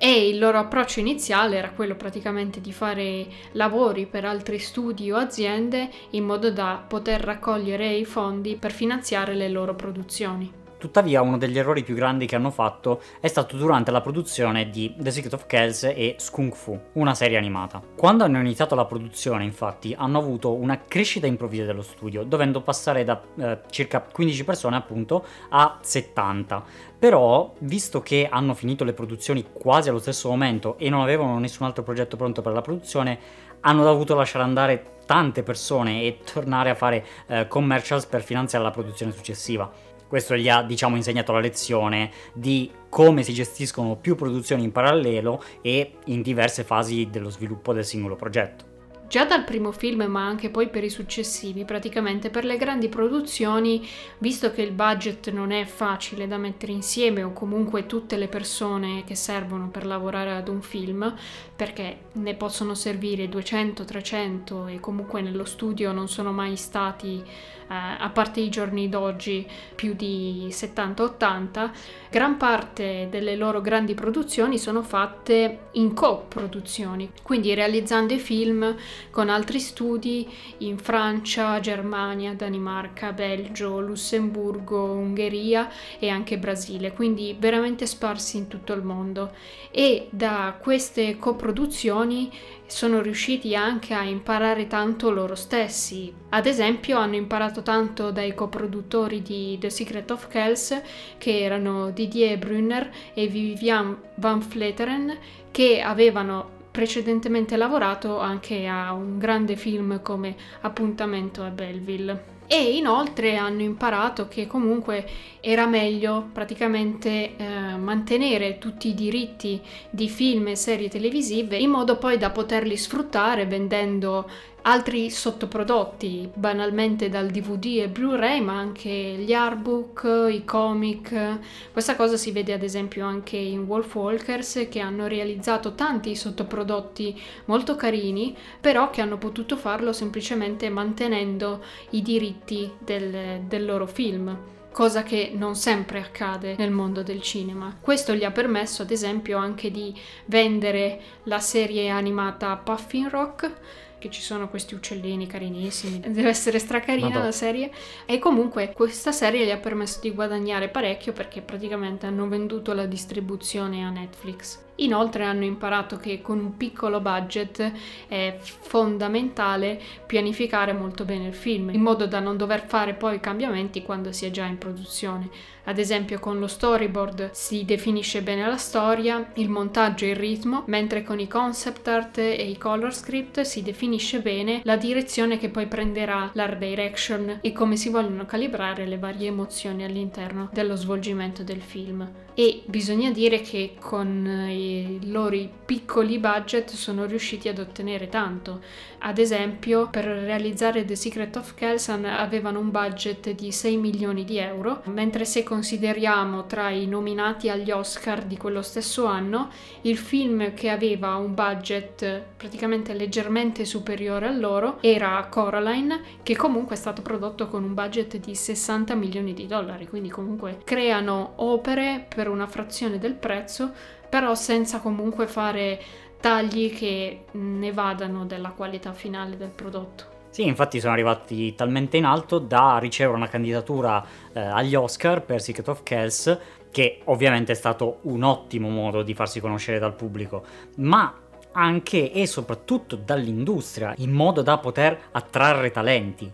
e 0.00 0.28
il 0.28 0.38
loro 0.38 0.58
approccio 0.58 1.00
iniziale 1.00 1.56
era 1.56 1.70
quello 1.70 1.96
praticamente 1.96 2.60
di 2.60 2.72
fare 2.72 3.26
lavori 3.52 4.06
per 4.06 4.24
altri 4.24 4.60
studi 4.60 5.10
o 5.10 5.16
aziende 5.16 5.90
in 6.10 6.24
modo 6.24 6.52
da 6.52 6.82
poter 6.86 7.20
raccogliere 7.20 7.94
i 7.94 8.04
fondi 8.04 8.54
per 8.54 8.70
finanziare 8.70 9.34
le 9.34 9.48
loro 9.48 9.74
produzioni. 9.74 10.67
Tuttavia 10.78 11.22
uno 11.22 11.38
degli 11.38 11.58
errori 11.58 11.82
più 11.82 11.96
grandi 11.96 12.24
che 12.26 12.36
hanno 12.36 12.52
fatto 12.52 13.02
è 13.20 13.26
stato 13.26 13.56
durante 13.56 13.90
la 13.90 14.00
produzione 14.00 14.70
di 14.70 14.94
The 14.96 15.10
Secret 15.10 15.32
of 15.32 15.46
Kells 15.46 15.82
e 15.82 16.14
Skunk 16.18 16.54
Fu, 16.54 16.80
una 16.92 17.14
serie 17.14 17.36
animata. 17.36 17.82
Quando 17.96 18.22
hanno 18.22 18.38
iniziato 18.38 18.76
la 18.76 18.84
produzione, 18.84 19.42
infatti, 19.42 19.92
hanno 19.98 20.18
avuto 20.18 20.54
una 20.54 20.84
crescita 20.86 21.26
improvvisa 21.26 21.64
dello 21.64 21.82
studio, 21.82 22.22
dovendo 22.22 22.60
passare 22.60 23.02
da 23.02 23.20
eh, 23.36 23.58
circa 23.70 24.00
15 24.00 24.44
persone 24.44 24.76
appunto 24.76 25.24
a 25.48 25.78
70. 25.80 26.62
Però, 26.96 27.54
visto 27.58 28.00
che 28.00 28.28
hanno 28.30 28.54
finito 28.54 28.84
le 28.84 28.92
produzioni 28.92 29.46
quasi 29.52 29.88
allo 29.88 29.98
stesso 29.98 30.28
momento 30.28 30.78
e 30.78 30.88
non 30.90 31.00
avevano 31.00 31.40
nessun 31.40 31.66
altro 31.66 31.82
progetto 31.82 32.16
pronto 32.16 32.40
per 32.40 32.52
la 32.52 32.60
produzione, 32.60 33.18
hanno 33.60 33.82
dovuto 33.82 34.14
lasciare 34.14 34.44
andare 34.44 34.96
tante 35.06 35.42
persone 35.42 36.02
e 36.02 36.18
tornare 36.32 36.70
a 36.70 36.74
fare 36.74 37.04
eh, 37.26 37.48
commercials 37.48 38.06
per 38.06 38.22
finanziare 38.22 38.62
la 38.62 38.70
produzione 38.70 39.10
successiva. 39.10 39.87
Questo 40.08 40.36
gli 40.36 40.48
ha, 40.48 40.62
diciamo, 40.62 40.96
insegnato 40.96 41.32
la 41.32 41.40
lezione 41.40 42.10
di 42.32 42.70
come 42.88 43.22
si 43.22 43.34
gestiscono 43.34 43.96
più 43.96 44.16
produzioni 44.16 44.64
in 44.64 44.72
parallelo 44.72 45.42
e 45.60 45.98
in 46.06 46.22
diverse 46.22 46.64
fasi 46.64 47.08
dello 47.10 47.28
sviluppo 47.28 47.72
del 47.72 47.84
singolo 47.84 48.16
progetto. 48.16 48.67
Già 49.08 49.24
dal 49.24 49.44
primo 49.44 49.72
film, 49.72 50.02
ma 50.02 50.26
anche 50.26 50.50
poi 50.50 50.68
per 50.68 50.84
i 50.84 50.90
successivi, 50.90 51.64
praticamente 51.64 52.28
per 52.28 52.44
le 52.44 52.58
grandi 52.58 52.90
produzioni, 52.90 53.88
visto 54.18 54.52
che 54.52 54.60
il 54.60 54.72
budget 54.72 55.30
non 55.30 55.50
è 55.50 55.64
facile 55.64 56.28
da 56.28 56.36
mettere 56.36 56.72
insieme 56.72 57.22
o 57.22 57.32
comunque 57.32 57.86
tutte 57.86 58.18
le 58.18 58.28
persone 58.28 59.04
che 59.06 59.14
servono 59.14 59.70
per 59.70 59.86
lavorare 59.86 60.34
ad 60.34 60.48
un 60.48 60.60
film, 60.60 61.14
perché 61.56 62.00
ne 62.12 62.34
possono 62.34 62.74
servire 62.74 63.30
200, 63.30 63.82
300 63.86 64.66
e 64.66 64.78
comunque 64.78 65.22
nello 65.22 65.46
studio 65.46 65.90
non 65.92 66.06
sono 66.06 66.30
mai 66.30 66.56
stati 66.56 67.24
eh, 67.70 67.74
a 67.98 68.08
parte 68.10 68.40
i 68.40 68.48
giorni 68.48 68.88
d'oggi 68.88 69.46
più 69.74 69.94
di 69.94 70.48
70-80, 70.50 71.70
gran 72.10 72.36
parte 72.36 73.08
delle 73.10 73.36
loro 73.36 73.60
grandi 73.60 73.94
produzioni 73.94 74.58
sono 74.58 74.82
fatte 74.82 75.68
in 75.72 75.92
co-produzioni, 75.94 77.10
quindi 77.22 77.54
realizzando 77.54 78.14
i 78.14 78.18
film 78.18 78.74
con 79.10 79.28
altri 79.28 79.60
studi 79.60 80.28
in 80.58 80.78
Francia, 80.78 81.60
Germania, 81.60 82.34
Danimarca, 82.34 83.12
Belgio, 83.12 83.80
Lussemburgo, 83.80 84.84
Ungheria 84.92 85.70
e 85.98 86.08
anche 86.08 86.38
Brasile, 86.38 86.92
quindi 86.92 87.36
veramente 87.38 87.86
sparsi 87.86 88.36
in 88.36 88.48
tutto 88.48 88.72
il 88.72 88.82
mondo. 88.82 89.32
E 89.70 90.08
da 90.10 90.56
queste 90.60 91.16
coproduzioni 91.18 92.30
sono 92.66 93.00
riusciti 93.00 93.54
anche 93.54 93.94
a 93.94 94.02
imparare 94.02 94.66
tanto 94.66 95.10
loro 95.10 95.34
stessi. 95.34 96.12
Ad 96.30 96.46
esempio 96.46 96.98
hanno 96.98 97.16
imparato 97.16 97.62
tanto 97.62 98.10
dai 98.10 98.34
coproduttori 98.34 99.22
di 99.22 99.56
The 99.58 99.70
Secret 99.70 100.10
of 100.10 100.28
Kells, 100.28 100.80
che 101.16 101.40
erano 101.40 101.90
Didier 101.90 102.38
Brunner 102.38 102.90
e 103.14 103.26
Vivian 103.26 103.96
Van 104.16 104.42
Fleteren, 104.42 105.16
che 105.50 105.80
avevano 105.80 106.56
precedentemente 106.78 107.56
lavorato 107.56 108.20
anche 108.20 108.68
a 108.68 108.92
un 108.92 109.18
grande 109.18 109.56
film 109.56 110.00
come 110.00 110.36
Appuntamento 110.60 111.42
a 111.42 111.48
Belleville. 111.48 112.36
E 112.46 112.76
inoltre 112.76 113.36
hanno 113.36 113.62
imparato 113.62 114.28
che 114.28 114.46
comunque 114.46 115.04
era 115.40 115.66
meglio 115.66 116.28
praticamente 116.32 117.34
eh, 117.36 117.76
mantenere 117.76 118.58
tutti 118.58 118.90
i 118.90 118.94
diritti 118.94 119.60
di 119.90 120.08
film 120.08 120.46
e 120.46 120.54
serie 120.54 120.88
televisive 120.88 121.56
in 121.56 121.70
modo 121.70 121.98
poi 121.98 122.16
da 122.16 122.30
poterli 122.30 122.76
sfruttare 122.76 123.44
vendendo 123.46 124.30
altri 124.68 125.08
sottoprodotti, 125.08 126.30
banalmente 126.34 127.08
dal 127.08 127.28
DVD 127.28 127.80
e 127.80 127.88
Blu-ray, 127.88 128.40
ma 128.40 128.58
anche 128.58 128.90
gli 128.90 129.32
artbook, 129.32 130.28
i 130.30 130.44
comic. 130.44 131.38
Questa 131.72 131.96
cosa 131.96 132.18
si 132.18 132.32
vede 132.32 132.52
ad 132.52 132.62
esempio 132.62 133.06
anche 133.06 133.38
in 133.38 133.64
Wolf 133.64 133.94
Walkers 133.94 134.66
che 134.68 134.80
hanno 134.80 135.06
realizzato 135.06 135.74
tanti 135.74 136.14
sottoprodotti 136.14 137.18
molto 137.46 137.76
carini, 137.76 138.36
però 138.60 138.90
che 138.90 139.00
hanno 139.00 139.16
potuto 139.16 139.56
farlo 139.56 139.94
semplicemente 139.94 140.68
mantenendo 140.68 141.64
i 141.90 142.02
diritti 142.02 142.70
del, 142.78 143.40
del 143.46 143.64
loro 143.64 143.86
film 143.86 144.36
cosa 144.70 145.02
che 145.02 145.32
non 145.34 145.56
sempre 145.56 145.98
accade 145.98 146.54
nel 146.56 146.70
mondo 146.70 147.02
del 147.02 147.20
cinema. 147.20 147.76
Questo 147.80 148.14
gli 148.14 148.22
ha 148.22 148.30
permesso 148.30 148.82
ad 148.82 148.92
esempio 148.92 149.36
anche 149.36 149.72
di 149.72 149.92
vendere 150.26 151.00
la 151.24 151.40
serie 151.40 151.88
animata 151.88 152.54
Puffin 152.54 153.08
Rock 153.08 153.50
che 153.98 154.10
ci 154.10 154.22
sono 154.22 154.48
questi 154.48 154.74
uccellini 154.74 155.26
carinissimi. 155.26 156.00
Deve 156.00 156.28
essere 156.28 156.58
stracarina 156.58 157.08
Madonna. 157.08 157.24
la 157.26 157.32
serie. 157.32 157.70
E 158.06 158.18
comunque 158.18 158.72
questa 158.72 159.12
serie 159.12 159.44
gli 159.44 159.50
ha 159.50 159.58
permesso 159.58 160.00
di 160.00 160.12
guadagnare 160.12 160.68
parecchio 160.68 161.12
perché 161.12 161.40
praticamente 161.40 162.06
hanno 162.06 162.28
venduto 162.28 162.72
la 162.72 162.86
distribuzione 162.86 163.84
a 163.84 163.90
Netflix. 163.90 164.66
Inoltre 164.80 165.24
hanno 165.24 165.44
imparato 165.44 165.96
che 165.96 166.20
con 166.20 166.38
un 166.38 166.56
piccolo 166.56 167.00
budget 167.00 167.72
è 168.06 168.38
fondamentale 168.40 169.80
pianificare 170.06 170.72
molto 170.72 171.04
bene 171.04 171.26
il 171.26 171.34
film, 171.34 171.70
in 171.70 171.80
modo 171.80 172.06
da 172.06 172.20
non 172.20 172.36
dover 172.36 172.64
fare 172.66 172.94
poi 172.94 173.18
cambiamenti 173.18 173.82
quando 173.82 174.12
si 174.12 174.26
è 174.26 174.30
già 174.30 174.44
in 174.44 174.58
produzione. 174.58 175.28
Ad 175.64 175.78
esempio 175.78 176.18
con 176.18 176.38
lo 176.38 176.46
storyboard 176.46 177.30
si 177.32 177.64
definisce 177.64 178.22
bene 178.22 178.46
la 178.46 178.56
storia, 178.56 179.32
il 179.34 179.48
montaggio 179.48 180.04
e 180.04 180.10
il 180.10 180.16
ritmo, 180.16 180.62
mentre 180.66 181.02
con 181.02 181.18
i 181.18 181.28
concept 181.28 181.88
art 181.88 182.18
e 182.18 182.48
i 182.48 182.56
color 182.56 182.94
script 182.94 183.40
si 183.40 183.62
definisce 183.62 184.20
bene 184.20 184.60
la 184.64 184.76
direzione 184.76 185.38
che 185.38 185.48
poi 185.50 185.66
prenderà 185.66 186.30
l'art 186.34 186.58
direction 186.58 187.38
e 187.42 187.52
come 187.52 187.76
si 187.76 187.90
vogliono 187.90 188.24
calibrare 188.26 188.86
le 188.86 188.98
varie 188.98 189.28
emozioni 189.28 189.84
all'interno 189.84 190.48
dello 190.52 190.76
svolgimento 190.76 191.42
del 191.42 191.60
film. 191.60 192.27
E 192.40 192.62
bisogna 192.66 193.10
dire 193.10 193.40
che 193.40 193.74
con 193.80 194.46
i 194.48 195.10
loro 195.10 195.36
piccoli 195.64 196.20
budget 196.20 196.70
sono 196.70 197.04
riusciti 197.04 197.48
ad 197.48 197.58
ottenere 197.58 198.08
tanto. 198.08 198.60
Ad 199.00 199.18
esempio, 199.18 199.88
per 199.88 200.04
realizzare 200.04 200.84
The 200.84 200.94
Secret 200.94 201.34
of 201.34 201.54
Kelsan 201.54 202.04
avevano 202.04 202.60
un 202.60 202.70
budget 202.70 203.32
di 203.32 203.50
6 203.50 203.76
milioni 203.76 204.24
di 204.24 204.38
euro, 204.38 204.82
mentre 204.84 205.24
se 205.24 205.42
consideriamo 205.42 206.46
tra 206.46 206.70
i 206.70 206.86
nominati 206.86 207.48
agli 207.48 207.72
Oscar 207.72 208.22
di 208.22 208.36
quello 208.36 208.62
stesso 208.62 209.06
anno, 209.06 209.50
il 209.82 209.96
film 209.96 210.54
che 210.54 210.70
aveva 210.70 211.16
un 211.16 211.34
budget 211.34 212.22
praticamente 212.36 212.94
leggermente 212.94 213.64
superiore 213.64 214.28
a 214.28 214.32
loro 214.32 214.78
era 214.80 215.26
Coraline, 215.28 216.02
che 216.22 216.36
comunque 216.36 216.76
è 216.76 216.78
stato 216.78 217.02
prodotto 217.02 217.48
con 217.48 217.64
un 217.64 217.74
budget 217.74 218.16
di 218.18 218.36
60 218.36 218.94
milioni 218.94 219.34
di 219.34 219.48
dollari, 219.48 219.88
quindi 219.88 220.08
comunque 220.08 220.60
creano 220.62 221.32
opere 221.36 222.06
per 222.08 222.26
una 222.28 222.46
frazione 222.46 222.98
del 222.98 223.14
prezzo, 223.14 223.72
però 224.08 224.34
senza 224.34 224.80
comunque 224.80 225.26
fare 225.26 225.80
tagli 226.20 226.74
che 226.74 227.24
ne 227.32 227.72
vadano 227.72 228.24
della 228.26 228.50
qualità 228.50 228.92
finale 228.92 229.36
del 229.36 229.50
prodotto. 229.50 230.16
Sì, 230.30 230.46
infatti 230.46 230.78
sono 230.78 230.92
arrivati 230.92 231.54
talmente 231.54 231.96
in 231.96 232.04
alto 232.04 232.38
da 232.38 232.78
ricevere 232.78 233.16
una 233.16 233.28
candidatura 233.28 234.04
eh, 234.32 234.40
agli 234.40 234.74
Oscar 234.74 235.22
per 235.22 235.40
Secret 235.40 235.68
of 235.68 235.82
Kells 235.82 236.38
che 236.70 237.00
ovviamente 237.04 237.52
è 237.52 237.54
stato 237.54 238.00
un 238.02 238.22
ottimo 238.22 238.68
modo 238.68 239.02
di 239.02 239.14
farsi 239.14 239.40
conoscere 239.40 239.78
dal 239.78 239.94
pubblico, 239.94 240.44
ma 240.76 241.12
anche 241.52 242.12
e 242.12 242.26
soprattutto 242.26 242.94
dall'industria, 242.94 243.94
in 243.98 244.12
modo 244.12 244.42
da 244.42 244.58
poter 244.58 244.98
attrarre 245.12 245.70
talenti 245.70 246.30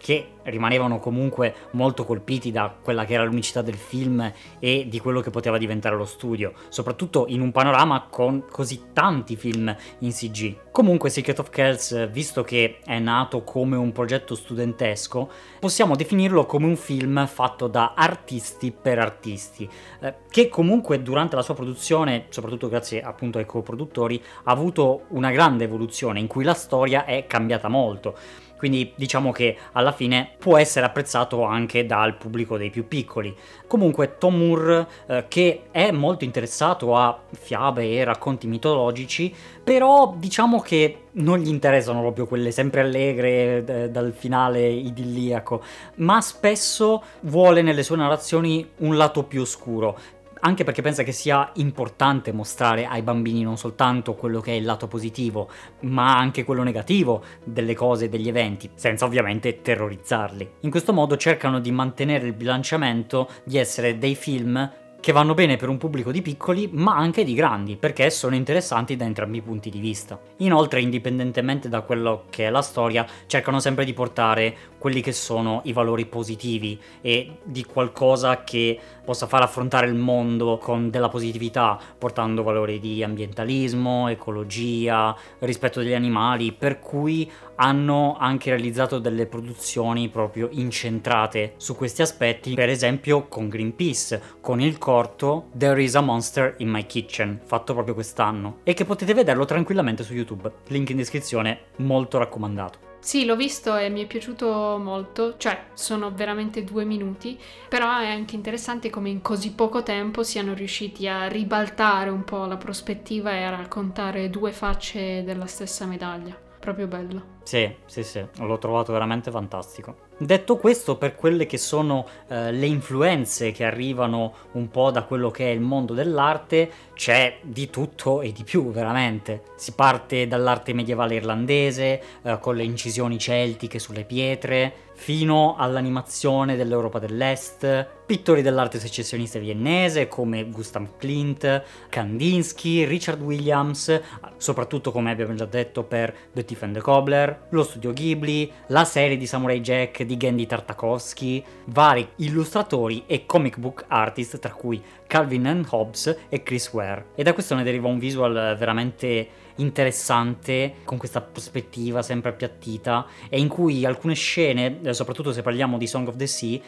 che 0.00 0.28
rimanevano 0.44 0.98
comunque 0.98 1.54
molto 1.72 2.04
colpiti 2.06 2.50
da 2.50 2.74
quella 2.82 3.04
che 3.04 3.12
era 3.12 3.24
l'unicità 3.24 3.60
del 3.60 3.76
film 3.76 4.32
e 4.58 4.86
di 4.88 4.98
quello 4.98 5.20
che 5.20 5.30
poteva 5.30 5.58
diventare 5.58 5.94
lo 5.94 6.06
studio, 6.06 6.54
soprattutto 6.70 7.26
in 7.28 7.42
un 7.42 7.52
panorama 7.52 8.06
con 8.08 8.46
così 8.50 8.84
tanti 8.94 9.36
film 9.36 9.74
in 9.98 10.10
CG. 10.10 10.70
Comunque 10.70 11.10
Secret 11.10 11.38
of 11.40 11.50
Kells, 11.50 12.10
visto 12.10 12.42
che 12.42 12.78
è 12.84 12.98
nato 12.98 13.42
come 13.42 13.76
un 13.76 13.92
progetto 13.92 14.34
studentesco, 14.34 15.28
possiamo 15.58 15.96
definirlo 15.96 16.46
come 16.46 16.66
un 16.66 16.76
film 16.76 17.26
fatto 17.26 17.66
da 17.66 17.92
artisti 17.94 18.72
per 18.72 18.98
artisti, 18.98 19.68
eh, 20.00 20.14
che 20.30 20.48
comunque 20.48 21.02
durante 21.02 21.36
la 21.36 21.42
sua 21.42 21.54
produzione, 21.54 22.26
soprattutto 22.30 22.68
grazie 22.68 23.02
appunto 23.02 23.38
ai 23.38 23.46
co-produttori, 23.46 24.22
ha 24.44 24.50
avuto 24.50 25.02
una 25.08 25.30
grande 25.30 25.64
evoluzione 25.64 26.20
in 26.20 26.26
cui 26.26 26.44
la 26.44 26.54
storia 26.54 27.04
è 27.04 27.26
cambiata 27.26 27.68
molto 27.68 28.16
quindi 28.60 28.92
diciamo 28.94 29.32
che 29.32 29.56
alla 29.72 29.90
fine 29.90 30.32
può 30.38 30.58
essere 30.58 30.84
apprezzato 30.84 31.44
anche 31.44 31.86
dal 31.86 32.18
pubblico 32.18 32.58
dei 32.58 32.68
più 32.68 32.86
piccoli. 32.86 33.34
Comunque 33.66 34.18
Tom 34.18 34.36
Moore, 34.36 34.86
eh, 35.06 35.24
che 35.28 35.62
è 35.70 35.90
molto 35.90 36.24
interessato 36.24 36.94
a 36.94 37.18
fiabe 37.30 37.90
e 37.90 38.04
racconti 38.04 38.46
mitologici, 38.46 39.34
però 39.64 40.12
diciamo 40.14 40.60
che 40.60 41.04
non 41.12 41.38
gli 41.38 41.48
interessano 41.48 42.00
proprio 42.02 42.26
quelle 42.26 42.50
sempre 42.50 42.82
allegre 42.82 43.64
d- 43.64 43.86
dal 43.86 44.12
finale 44.12 44.68
idilliaco, 44.68 45.62
ma 45.96 46.20
spesso 46.20 47.02
vuole 47.20 47.62
nelle 47.62 47.82
sue 47.82 47.96
narrazioni 47.96 48.72
un 48.80 48.94
lato 48.98 49.22
più 49.22 49.40
oscuro 49.40 49.98
anche 50.40 50.64
perché 50.64 50.82
pensa 50.82 51.02
che 51.02 51.12
sia 51.12 51.50
importante 51.54 52.32
mostrare 52.32 52.86
ai 52.86 53.02
bambini 53.02 53.42
non 53.42 53.56
soltanto 53.56 54.14
quello 54.14 54.40
che 54.40 54.52
è 54.52 54.56
il 54.56 54.64
lato 54.64 54.88
positivo, 54.88 55.48
ma 55.80 56.16
anche 56.16 56.44
quello 56.44 56.62
negativo 56.62 57.22
delle 57.44 57.74
cose 57.74 58.06
e 58.06 58.08
degli 58.08 58.28
eventi, 58.28 58.70
senza 58.74 59.04
ovviamente 59.04 59.60
terrorizzarli. 59.60 60.50
In 60.60 60.70
questo 60.70 60.92
modo 60.92 61.16
cercano 61.16 61.60
di 61.60 61.70
mantenere 61.70 62.26
il 62.26 62.34
bilanciamento 62.34 63.28
di 63.44 63.58
essere 63.58 63.98
dei 63.98 64.14
film 64.14 64.70
che 65.00 65.12
vanno 65.12 65.34
bene 65.34 65.56
per 65.56 65.68
un 65.68 65.78
pubblico 65.78 66.12
di 66.12 66.22
piccoli 66.22 66.68
ma 66.72 66.94
anche 66.94 67.24
di 67.24 67.34
grandi 67.34 67.76
perché 67.76 68.10
sono 68.10 68.34
interessanti 68.34 68.96
da 68.96 69.04
entrambi 69.04 69.38
i 69.38 69.42
punti 69.42 69.70
di 69.70 69.80
vista. 69.80 70.20
Inoltre 70.38 70.80
indipendentemente 70.80 71.68
da 71.68 71.80
quello 71.80 72.24
che 72.30 72.46
è 72.46 72.50
la 72.50 72.62
storia 72.62 73.06
cercano 73.26 73.58
sempre 73.60 73.84
di 73.84 73.94
portare 73.94 74.54
quelli 74.78 75.00
che 75.00 75.12
sono 75.12 75.62
i 75.64 75.72
valori 75.72 76.06
positivi 76.06 76.78
e 77.00 77.38
di 77.42 77.64
qualcosa 77.64 78.44
che 78.44 78.78
possa 79.04 79.26
far 79.26 79.42
affrontare 79.42 79.86
il 79.86 79.94
mondo 79.94 80.58
con 80.58 80.90
della 80.90 81.08
positività 81.08 81.78
portando 81.98 82.42
valori 82.42 82.78
di 82.78 83.02
ambientalismo, 83.02 84.08
ecologia, 84.08 85.16
rispetto 85.40 85.80
degli 85.80 85.94
animali 85.94 86.52
per 86.52 86.78
cui 86.78 87.30
hanno 87.60 88.16
anche 88.18 88.50
realizzato 88.50 88.98
delle 88.98 89.26
produzioni 89.26 90.08
proprio 90.08 90.48
incentrate 90.52 91.54
su 91.58 91.76
questi 91.76 92.00
aspetti, 92.00 92.54
per 92.54 92.70
esempio 92.70 93.28
con 93.28 93.48
Greenpeace, 93.48 94.20
con 94.40 94.60
il 94.60 94.78
corto 94.78 95.48
There 95.56 95.82
is 95.82 95.94
a 95.94 96.00
Monster 96.00 96.54
in 96.58 96.70
My 96.70 96.86
Kitchen, 96.86 97.40
fatto 97.44 97.74
proprio 97.74 97.94
quest'anno, 97.94 98.60
e 98.62 98.72
che 98.72 98.86
potete 98.86 99.12
vederlo 99.12 99.44
tranquillamente 99.44 100.02
su 100.02 100.14
YouTube. 100.14 100.50
Link 100.68 100.88
in 100.88 100.96
descrizione, 100.96 101.64
molto 101.76 102.16
raccomandato. 102.16 102.88
Sì, 103.00 103.24
l'ho 103.24 103.36
visto 103.36 103.76
e 103.76 103.88
mi 103.90 104.02
è 104.02 104.06
piaciuto 104.06 104.78
molto, 104.78 105.36
cioè 105.36 105.66
sono 105.74 106.12
veramente 106.12 106.64
due 106.64 106.84
minuti, 106.84 107.38
però 107.68 107.98
è 107.98 108.08
anche 108.08 108.36
interessante 108.36 108.88
come 108.88 109.10
in 109.10 109.20
così 109.20 109.52
poco 109.52 109.82
tempo 109.82 110.22
siano 110.22 110.54
riusciti 110.54 111.08
a 111.08 111.26
ribaltare 111.26 112.10
un 112.10 112.24
po' 112.24 112.44
la 112.44 112.56
prospettiva 112.56 113.32
e 113.32 113.42
a 113.42 113.50
raccontare 113.50 114.30
due 114.30 114.52
facce 114.52 115.22
della 115.24 115.46
stessa 115.46 115.86
medaglia 115.86 116.48
proprio 116.60 116.86
bello. 116.86 117.38
Sì, 117.42 117.74
sì, 117.86 118.04
sì, 118.04 118.24
l'ho 118.38 118.58
trovato 118.58 118.92
veramente 118.92 119.30
fantastico. 119.30 120.08
Detto 120.18 120.58
questo, 120.58 120.96
per 120.96 121.16
quelle 121.16 121.46
che 121.46 121.56
sono 121.56 122.06
eh, 122.28 122.52
le 122.52 122.66
influenze 122.66 123.50
che 123.52 123.64
arrivano 123.64 124.34
un 124.52 124.68
po' 124.70 124.90
da 124.90 125.04
quello 125.04 125.30
che 125.30 125.46
è 125.46 125.48
il 125.48 125.60
mondo 125.60 125.94
dell'arte, 125.94 126.70
c'è 126.94 127.38
di 127.42 127.70
tutto 127.70 128.20
e 128.20 128.30
di 128.30 128.44
più, 128.44 128.70
veramente. 128.70 129.44
Si 129.56 129.72
parte 129.72 130.28
dall'arte 130.28 130.74
medievale 130.74 131.14
irlandese, 131.14 132.02
eh, 132.22 132.38
con 132.38 132.54
le 132.54 132.64
incisioni 132.64 133.18
celtiche 133.18 133.78
sulle 133.78 134.04
pietre, 134.04 134.72
fino 134.92 135.56
all'animazione 135.56 136.56
dell'Europa 136.56 136.98
dell'Est, 136.98 137.99
pittori 138.10 138.42
dell'arte 138.42 138.80
secessionista 138.80 139.38
viennese 139.38 140.08
come 140.08 140.50
Gustav 140.50 140.96
Klimt, 140.98 141.62
Kandinsky, 141.88 142.84
Richard 142.84 143.22
Williams, 143.22 144.00
soprattutto 144.36 144.90
come 144.90 145.12
abbiamo 145.12 145.34
già 145.34 145.44
detto 145.44 145.84
per 145.84 146.12
The 146.32 146.44
Thief 146.44 146.64
and 146.64 146.74
the 146.74 146.80
Cobbler, 146.80 147.46
lo 147.50 147.62
studio 147.62 147.92
Ghibli, 147.92 148.50
la 148.66 148.84
serie 148.84 149.16
di 149.16 149.28
Samurai 149.28 149.60
Jack 149.60 150.02
di 150.02 150.16
Gandhi 150.16 150.44
Tartakovsky, 150.44 151.44
vari 151.66 152.08
illustratori 152.16 153.04
e 153.06 153.26
comic 153.26 153.58
book 153.58 153.84
artist 153.86 154.40
tra 154.40 154.54
cui 154.54 154.82
Calvin 155.06 155.46
and 155.46 155.66
Hobbes 155.70 156.16
e 156.28 156.42
Chris 156.42 156.68
Ware. 156.72 157.10
E 157.14 157.22
da 157.22 157.32
questo 157.32 157.54
ne 157.54 157.62
deriva 157.62 157.86
un 157.86 158.00
visual 158.00 158.56
veramente 158.58 159.28
interessante 159.56 160.74
con 160.84 160.98
questa 160.98 161.20
prospettiva 161.20 162.02
sempre 162.02 162.30
appiattita 162.30 163.06
e 163.28 163.38
in 163.38 163.48
cui 163.48 163.84
alcune 163.84 164.14
scene, 164.14 164.80
eh, 164.82 164.94
soprattutto 164.94 165.32
se 165.32 165.42
parliamo 165.42 165.78
di 165.78 165.86
Song 165.86 166.08
of 166.08 166.16
the 166.16 166.26
Sea, 166.26 166.58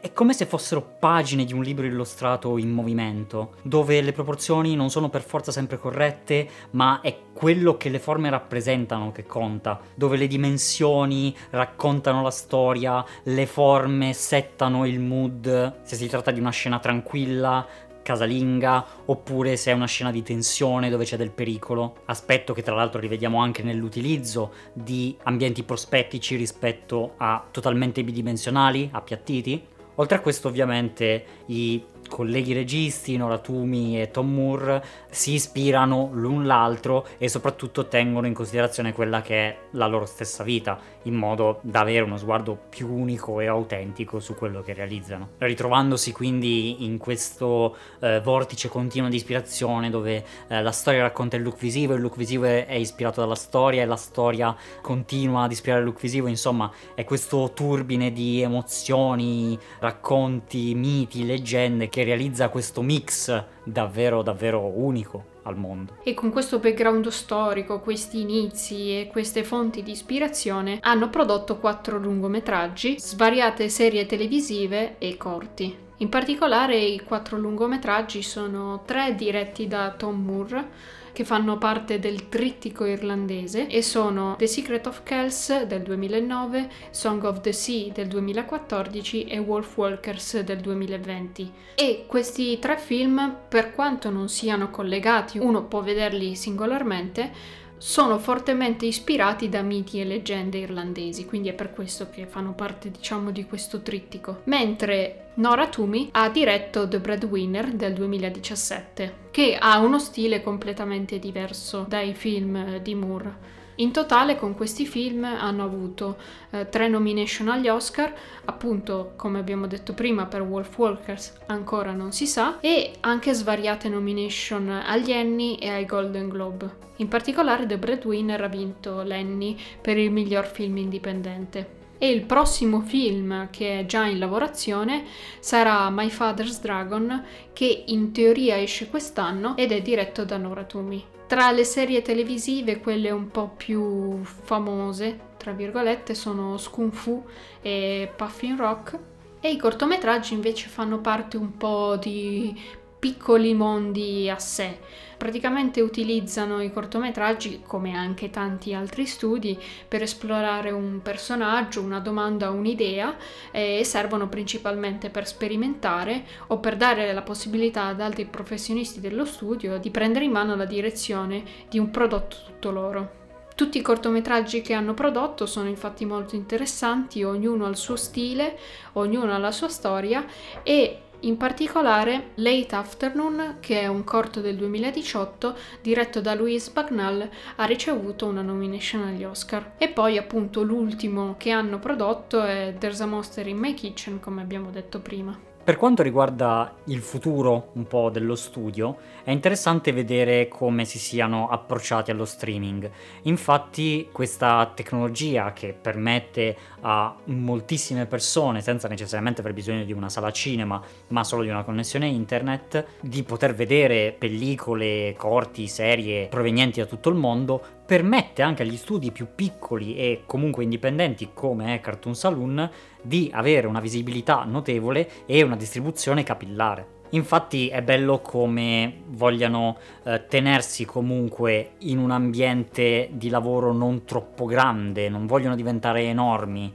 è 0.00 0.12
come 0.12 0.32
se 0.32 0.46
fossero 0.46 0.96
pagine 0.98 1.44
di 1.44 1.52
un 1.52 1.62
libro 1.62 1.86
illustrato 1.86 2.56
in 2.58 2.70
movimento, 2.70 3.54
dove 3.62 4.00
le 4.00 4.12
proporzioni 4.12 4.74
non 4.74 4.90
sono 4.90 5.08
per 5.08 5.22
forza 5.22 5.52
sempre 5.52 5.78
corrette, 5.78 6.48
ma 6.70 7.00
è 7.02 7.16
quello 7.32 7.76
che 7.76 7.88
le 7.88 7.98
forme 7.98 8.30
rappresentano 8.30 9.12
che 9.12 9.24
conta, 9.24 9.80
dove 9.94 10.16
le 10.16 10.26
dimensioni 10.26 11.34
raccontano 11.50 12.22
la 12.22 12.30
storia, 12.30 13.04
le 13.24 13.46
forme 13.46 14.12
settano 14.12 14.86
il 14.86 15.00
mood, 15.00 15.80
se 15.82 15.96
si 15.96 16.08
tratta 16.08 16.30
di 16.30 16.40
una 16.40 16.50
scena 16.50 16.78
tranquilla, 16.78 17.66
casalinga 18.02 18.84
oppure 19.06 19.56
se 19.56 19.70
è 19.70 19.74
una 19.74 19.86
scena 19.86 20.10
di 20.10 20.22
tensione 20.22 20.90
dove 20.90 21.04
c'è 21.04 21.16
del 21.16 21.30
pericolo, 21.30 22.02
aspetto 22.06 22.52
che 22.52 22.62
tra 22.62 22.74
l'altro 22.74 23.00
rivediamo 23.00 23.40
anche 23.40 23.62
nell'utilizzo 23.62 24.52
di 24.72 25.16
ambienti 25.22 25.62
prospettici 25.62 26.36
rispetto 26.36 27.14
a 27.16 27.44
totalmente 27.50 28.02
bidimensionali, 28.04 28.88
appiattiti. 28.92 29.66
Oltre 29.96 30.16
a 30.16 30.20
questo 30.20 30.48
ovviamente 30.48 31.24
i 31.46 31.82
colleghi 32.08 32.52
registi, 32.52 33.16
Nora 33.16 33.38
Tumi 33.38 34.00
e 34.00 34.10
Tom 34.10 34.32
Moore, 34.32 34.84
si 35.10 35.32
ispirano 35.32 36.10
l'un 36.12 36.46
l'altro 36.46 37.06
e 37.18 37.28
soprattutto 37.28 37.88
tengono 37.88 38.26
in 38.26 38.34
considerazione 38.34 38.92
quella 38.92 39.22
che 39.22 39.34
è 39.34 39.56
la 39.72 39.86
loro 39.86 40.06
stessa 40.06 40.42
vita, 40.42 40.78
in 41.04 41.14
modo 41.14 41.58
da 41.62 41.80
avere 41.80 42.04
uno 42.04 42.16
sguardo 42.16 42.58
più 42.68 42.92
unico 42.92 43.40
e 43.40 43.46
autentico 43.46 44.20
su 44.20 44.34
quello 44.34 44.62
che 44.62 44.74
realizzano. 44.74 45.30
Ritrovandosi 45.38 46.12
quindi 46.12 46.84
in 46.84 46.98
questo 46.98 47.76
eh, 48.00 48.20
vortice 48.20 48.68
continuo 48.68 49.08
di 49.08 49.16
ispirazione 49.16 49.90
dove 49.90 50.24
eh, 50.48 50.62
la 50.62 50.72
storia 50.72 51.02
racconta 51.02 51.36
il 51.36 51.42
look 51.42 51.58
visivo, 51.58 51.94
il 51.94 52.00
look 52.00 52.16
visivo 52.16 52.44
è 52.44 52.74
ispirato 52.74 53.20
dalla 53.20 53.34
storia 53.34 53.82
e 53.82 53.86
la 53.86 53.96
storia 53.96 54.54
continua 54.80 55.44
ad 55.44 55.52
ispirare 55.52 55.80
il 55.80 55.86
look 55.86 56.00
visivo, 56.00 56.26
insomma 56.26 56.70
è 56.94 57.04
questo 57.04 57.52
turbine 57.54 58.12
di 58.12 58.40
emozioni, 58.42 59.58
racconti, 59.80 60.74
miti, 60.74 61.26
leggende 61.26 61.88
che 61.92 62.04
realizza 62.04 62.48
questo 62.48 62.80
mix 62.80 63.44
davvero 63.62 64.22
davvero 64.22 64.64
unico 64.64 65.40
al 65.42 65.58
mondo. 65.58 65.98
E 66.02 66.14
con 66.14 66.30
questo 66.30 66.58
background 66.58 67.06
storico, 67.08 67.80
questi 67.80 68.22
inizi 68.22 68.98
e 68.98 69.08
queste 69.12 69.44
fonti 69.44 69.82
di 69.82 69.90
ispirazione 69.90 70.78
hanno 70.80 71.10
prodotto 71.10 71.58
quattro 71.58 71.98
lungometraggi, 71.98 72.98
svariate 72.98 73.68
serie 73.68 74.06
televisive 74.06 74.96
e 74.96 75.18
corti. 75.18 75.76
In 75.98 76.08
particolare 76.08 76.78
i 76.78 77.00
quattro 77.00 77.36
lungometraggi 77.36 78.22
sono 78.22 78.84
tre 78.86 79.14
diretti 79.14 79.68
da 79.68 79.90
Tom 79.90 80.24
Moore, 80.24 80.68
che 81.12 81.24
fanno 81.24 81.58
parte 81.58 81.98
del 81.98 82.28
trittico 82.28 82.84
irlandese 82.84 83.66
e 83.68 83.82
sono 83.82 84.36
The 84.38 84.46
Secret 84.46 84.86
of 84.86 85.02
Kells 85.02 85.64
del 85.64 85.82
2009, 85.82 86.70
Song 86.90 87.22
of 87.24 87.40
the 87.40 87.52
Sea 87.52 87.92
del 87.92 88.08
2014 88.08 89.24
e 89.24 89.38
Wolf 89.38 89.76
Walkers 89.76 90.40
del 90.40 90.60
2020. 90.60 91.52
E 91.74 92.04
questi 92.06 92.58
tre 92.58 92.78
film, 92.78 93.36
per 93.48 93.72
quanto 93.72 94.10
non 94.10 94.28
siano 94.28 94.70
collegati, 94.70 95.38
uno 95.38 95.64
può 95.64 95.82
vederli 95.82 96.34
singolarmente, 96.34 97.60
sono 97.82 98.20
fortemente 98.20 98.86
ispirati 98.86 99.48
da 99.48 99.60
miti 99.60 100.00
e 100.00 100.04
leggende 100.04 100.58
irlandesi, 100.58 101.26
quindi 101.26 101.48
è 101.48 101.52
per 101.52 101.72
questo 101.72 102.08
che 102.10 102.26
fanno 102.26 102.52
parte, 102.52 102.92
diciamo, 102.92 103.32
di 103.32 103.44
questo 103.44 103.82
trittico. 103.82 104.42
Mentre 104.44 105.30
Nora 105.34 105.66
Toomey 105.66 106.10
ha 106.12 106.28
diretto 106.28 106.86
The 106.86 107.00
Breadwinner 107.00 107.72
del 107.72 107.92
2017, 107.94 109.14
che 109.32 109.56
ha 109.58 109.80
uno 109.80 109.98
stile 109.98 110.44
completamente 110.44 111.18
diverso 111.18 111.84
dai 111.88 112.14
film 112.14 112.78
di 112.78 112.94
Moore. 112.94 113.61
In 113.82 113.90
totale 113.90 114.36
con 114.36 114.54
questi 114.54 114.86
film 114.86 115.24
hanno 115.24 115.64
avuto 115.64 116.16
eh, 116.50 116.68
tre 116.68 116.86
nomination 116.86 117.48
agli 117.48 117.66
Oscar, 117.66 118.14
appunto 118.44 119.14
come 119.16 119.40
abbiamo 119.40 119.66
detto 119.66 119.92
prima 119.92 120.26
per 120.26 120.42
Wolf 120.42 120.78
Walkers 120.78 121.34
ancora 121.46 121.90
non 121.90 122.12
si 122.12 122.28
sa, 122.28 122.60
e 122.60 122.92
anche 123.00 123.32
svariate 123.32 123.88
nomination 123.88 124.68
agli 124.68 125.10
Emmy 125.10 125.56
e 125.56 125.68
ai 125.68 125.84
Golden 125.84 126.28
Globe. 126.28 126.70
In 126.98 127.08
particolare 127.08 127.66
The 127.66 127.76
Breadwinner 127.76 128.40
ha 128.40 128.46
vinto 128.46 129.02
l'Annie 129.02 129.56
per 129.80 129.98
il 129.98 130.12
miglior 130.12 130.46
film 130.46 130.76
indipendente. 130.76 131.80
E 131.98 132.08
il 132.08 132.22
prossimo 132.22 132.82
film 132.82 133.50
che 133.50 133.80
è 133.80 133.86
già 133.86 134.06
in 134.06 134.20
lavorazione 134.20 135.04
sarà 135.40 135.90
My 135.90 136.08
Father's 136.08 136.60
Dragon, 136.60 137.24
che 137.52 137.82
in 137.88 138.12
teoria 138.12 138.60
esce 138.60 138.88
quest'anno 138.88 139.56
ed 139.56 139.72
è 139.72 139.82
diretto 139.82 140.24
da 140.24 140.36
Nora 140.36 140.62
Tumi. 140.62 141.11
Tra 141.32 141.50
le 141.50 141.64
serie 141.64 142.02
televisive, 142.02 142.78
quelle 142.78 143.10
un 143.10 143.30
po' 143.30 143.48
più 143.56 144.22
famose, 144.22 145.18
tra 145.38 145.52
virgolette, 145.52 146.14
sono 146.14 146.58
Skun 146.58 146.92
Fu 146.92 147.24
e 147.62 148.12
Puffin 148.14 148.54
Rock. 148.58 148.98
E 149.40 149.50
i 149.50 149.56
cortometraggi 149.56 150.34
invece 150.34 150.68
fanno 150.68 150.98
parte 150.98 151.38
un 151.38 151.56
po' 151.56 151.96
di 151.96 152.54
piccoli 153.02 153.52
mondi 153.52 154.30
a 154.30 154.38
sé. 154.38 154.78
Praticamente 155.16 155.80
utilizzano 155.80 156.62
i 156.62 156.70
cortometraggi, 156.70 157.60
come 157.66 157.96
anche 157.96 158.30
tanti 158.30 158.74
altri 158.74 159.06
studi, 159.06 159.58
per 159.88 160.02
esplorare 160.02 160.70
un 160.70 161.00
personaggio, 161.02 161.80
una 161.80 161.98
domanda, 161.98 162.50
un'idea 162.50 163.16
e 163.50 163.82
servono 163.82 164.28
principalmente 164.28 165.10
per 165.10 165.26
sperimentare 165.26 166.24
o 166.46 166.58
per 166.60 166.76
dare 166.76 167.12
la 167.12 167.22
possibilità 167.22 167.86
ad 167.86 168.00
altri 168.00 168.24
professionisti 168.24 169.00
dello 169.00 169.24
studio 169.24 169.78
di 169.78 169.90
prendere 169.90 170.26
in 170.26 170.30
mano 170.30 170.54
la 170.54 170.64
direzione 170.64 171.42
di 171.68 171.80
un 171.80 171.90
prodotto 171.90 172.36
tutto 172.46 172.70
loro. 172.70 173.20
Tutti 173.56 173.78
i 173.78 173.82
cortometraggi 173.82 174.62
che 174.62 174.74
hanno 174.74 174.94
prodotto 174.94 175.46
sono 175.46 175.68
infatti 175.68 176.04
molto 176.04 176.36
interessanti, 176.36 177.24
ognuno 177.24 177.66
ha 177.66 177.68
il 177.68 177.76
suo 177.76 177.96
stile, 177.96 178.56
ognuno 178.92 179.34
ha 179.34 179.38
la 179.38 179.50
sua 179.50 179.68
storia 179.68 180.24
e 180.62 181.01
in 181.22 181.36
particolare 181.36 182.30
Late 182.36 182.74
Afternoon, 182.74 183.56
che 183.60 183.80
è 183.80 183.86
un 183.86 184.04
corto 184.04 184.40
del 184.40 184.56
2018 184.56 185.56
diretto 185.80 186.20
da 186.20 186.34
Louise 186.34 186.70
Bagnall, 186.72 187.28
ha 187.56 187.64
ricevuto 187.64 188.26
una 188.26 188.42
nomination 188.42 189.02
agli 189.02 189.24
Oscar. 189.24 189.74
E 189.78 189.88
poi 189.88 190.18
appunto 190.18 190.62
l'ultimo 190.62 191.36
che 191.38 191.50
hanno 191.50 191.78
prodotto 191.78 192.42
è 192.42 192.74
There's 192.78 193.00
a 193.00 193.06
Monster 193.06 193.46
in 193.46 193.58
My 193.58 193.74
Kitchen, 193.74 194.20
come 194.20 194.42
abbiamo 194.42 194.70
detto 194.70 195.00
prima. 195.00 195.51
Per 195.64 195.76
quanto 195.76 196.02
riguarda 196.02 196.74
il 196.86 197.00
futuro 197.00 197.68
un 197.74 197.86
po' 197.86 198.10
dello 198.10 198.34
studio, 198.34 198.96
è 199.22 199.30
interessante 199.30 199.92
vedere 199.92 200.48
come 200.48 200.84
si 200.84 200.98
siano 200.98 201.48
approcciati 201.48 202.10
allo 202.10 202.24
streaming. 202.24 202.90
Infatti 203.22 204.08
questa 204.10 204.72
tecnologia 204.74 205.52
che 205.52 205.72
permette 205.72 206.56
a 206.80 207.14
moltissime 207.26 208.06
persone, 208.06 208.60
senza 208.60 208.88
necessariamente 208.88 209.40
aver 209.40 209.52
bisogno 209.52 209.84
di 209.84 209.92
una 209.92 210.08
sala 210.08 210.32
cinema, 210.32 210.82
ma 211.08 211.22
solo 211.22 211.44
di 211.44 211.50
una 211.50 211.62
connessione 211.62 212.08
internet, 212.08 212.84
di 213.00 213.22
poter 213.22 213.54
vedere 213.54 214.16
pellicole, 214.18 215.14
corti, 215.16 215.68
serie 215.68 216.26
provenienti 216.26 216.80
da 216.80 216.86
tutto 216.86 217.08
il 217.08 217.14
mondo, 217.14 217.62
permette 217.92 218.40
anche 218.40 218.62
agli 218.62 218.78
studi 218.78 219.10
più 219.10 219.34
piccoli 219.34 219.96
e 219.96 220.22
comunque 220.24 220.62
indipendenti 220.62 221.28
come 221.34 221.74
è 221.74 221.80
Cartoon 221.80 222.14
Saloon 222.14 222.70
di 223.02 223.30
avere 223.30 223.66
una 223.66 223.80
visibilità 223.80 224.44
notevole 224.44 225.26
e 225.26 225.42
una 225.42 225.56
distribuzione 225.56 226.22
capillare. 226.22 227.00
Infatti 227.10 227.68
è 227.68 227.82
bello 227.82 228.20
come 228.22 229.02
vogliano 229.08 229.76
eh, 230.04 230.24
tenersi 230.26 230.86
comunque 230.86 231.72
in 231.80 231.98
un 231.98 232.12
ambiente 232.12 233.10
di 233.12 233.28
lavoro 233.28 233.74
non 233.74 234.06
troppo 234.06 234.46
grande, 234.46 235.10
non 235.10 235.26
vogliono 235.26 235.54
diventare 235.54 236.04
enormi, 236.04 236.72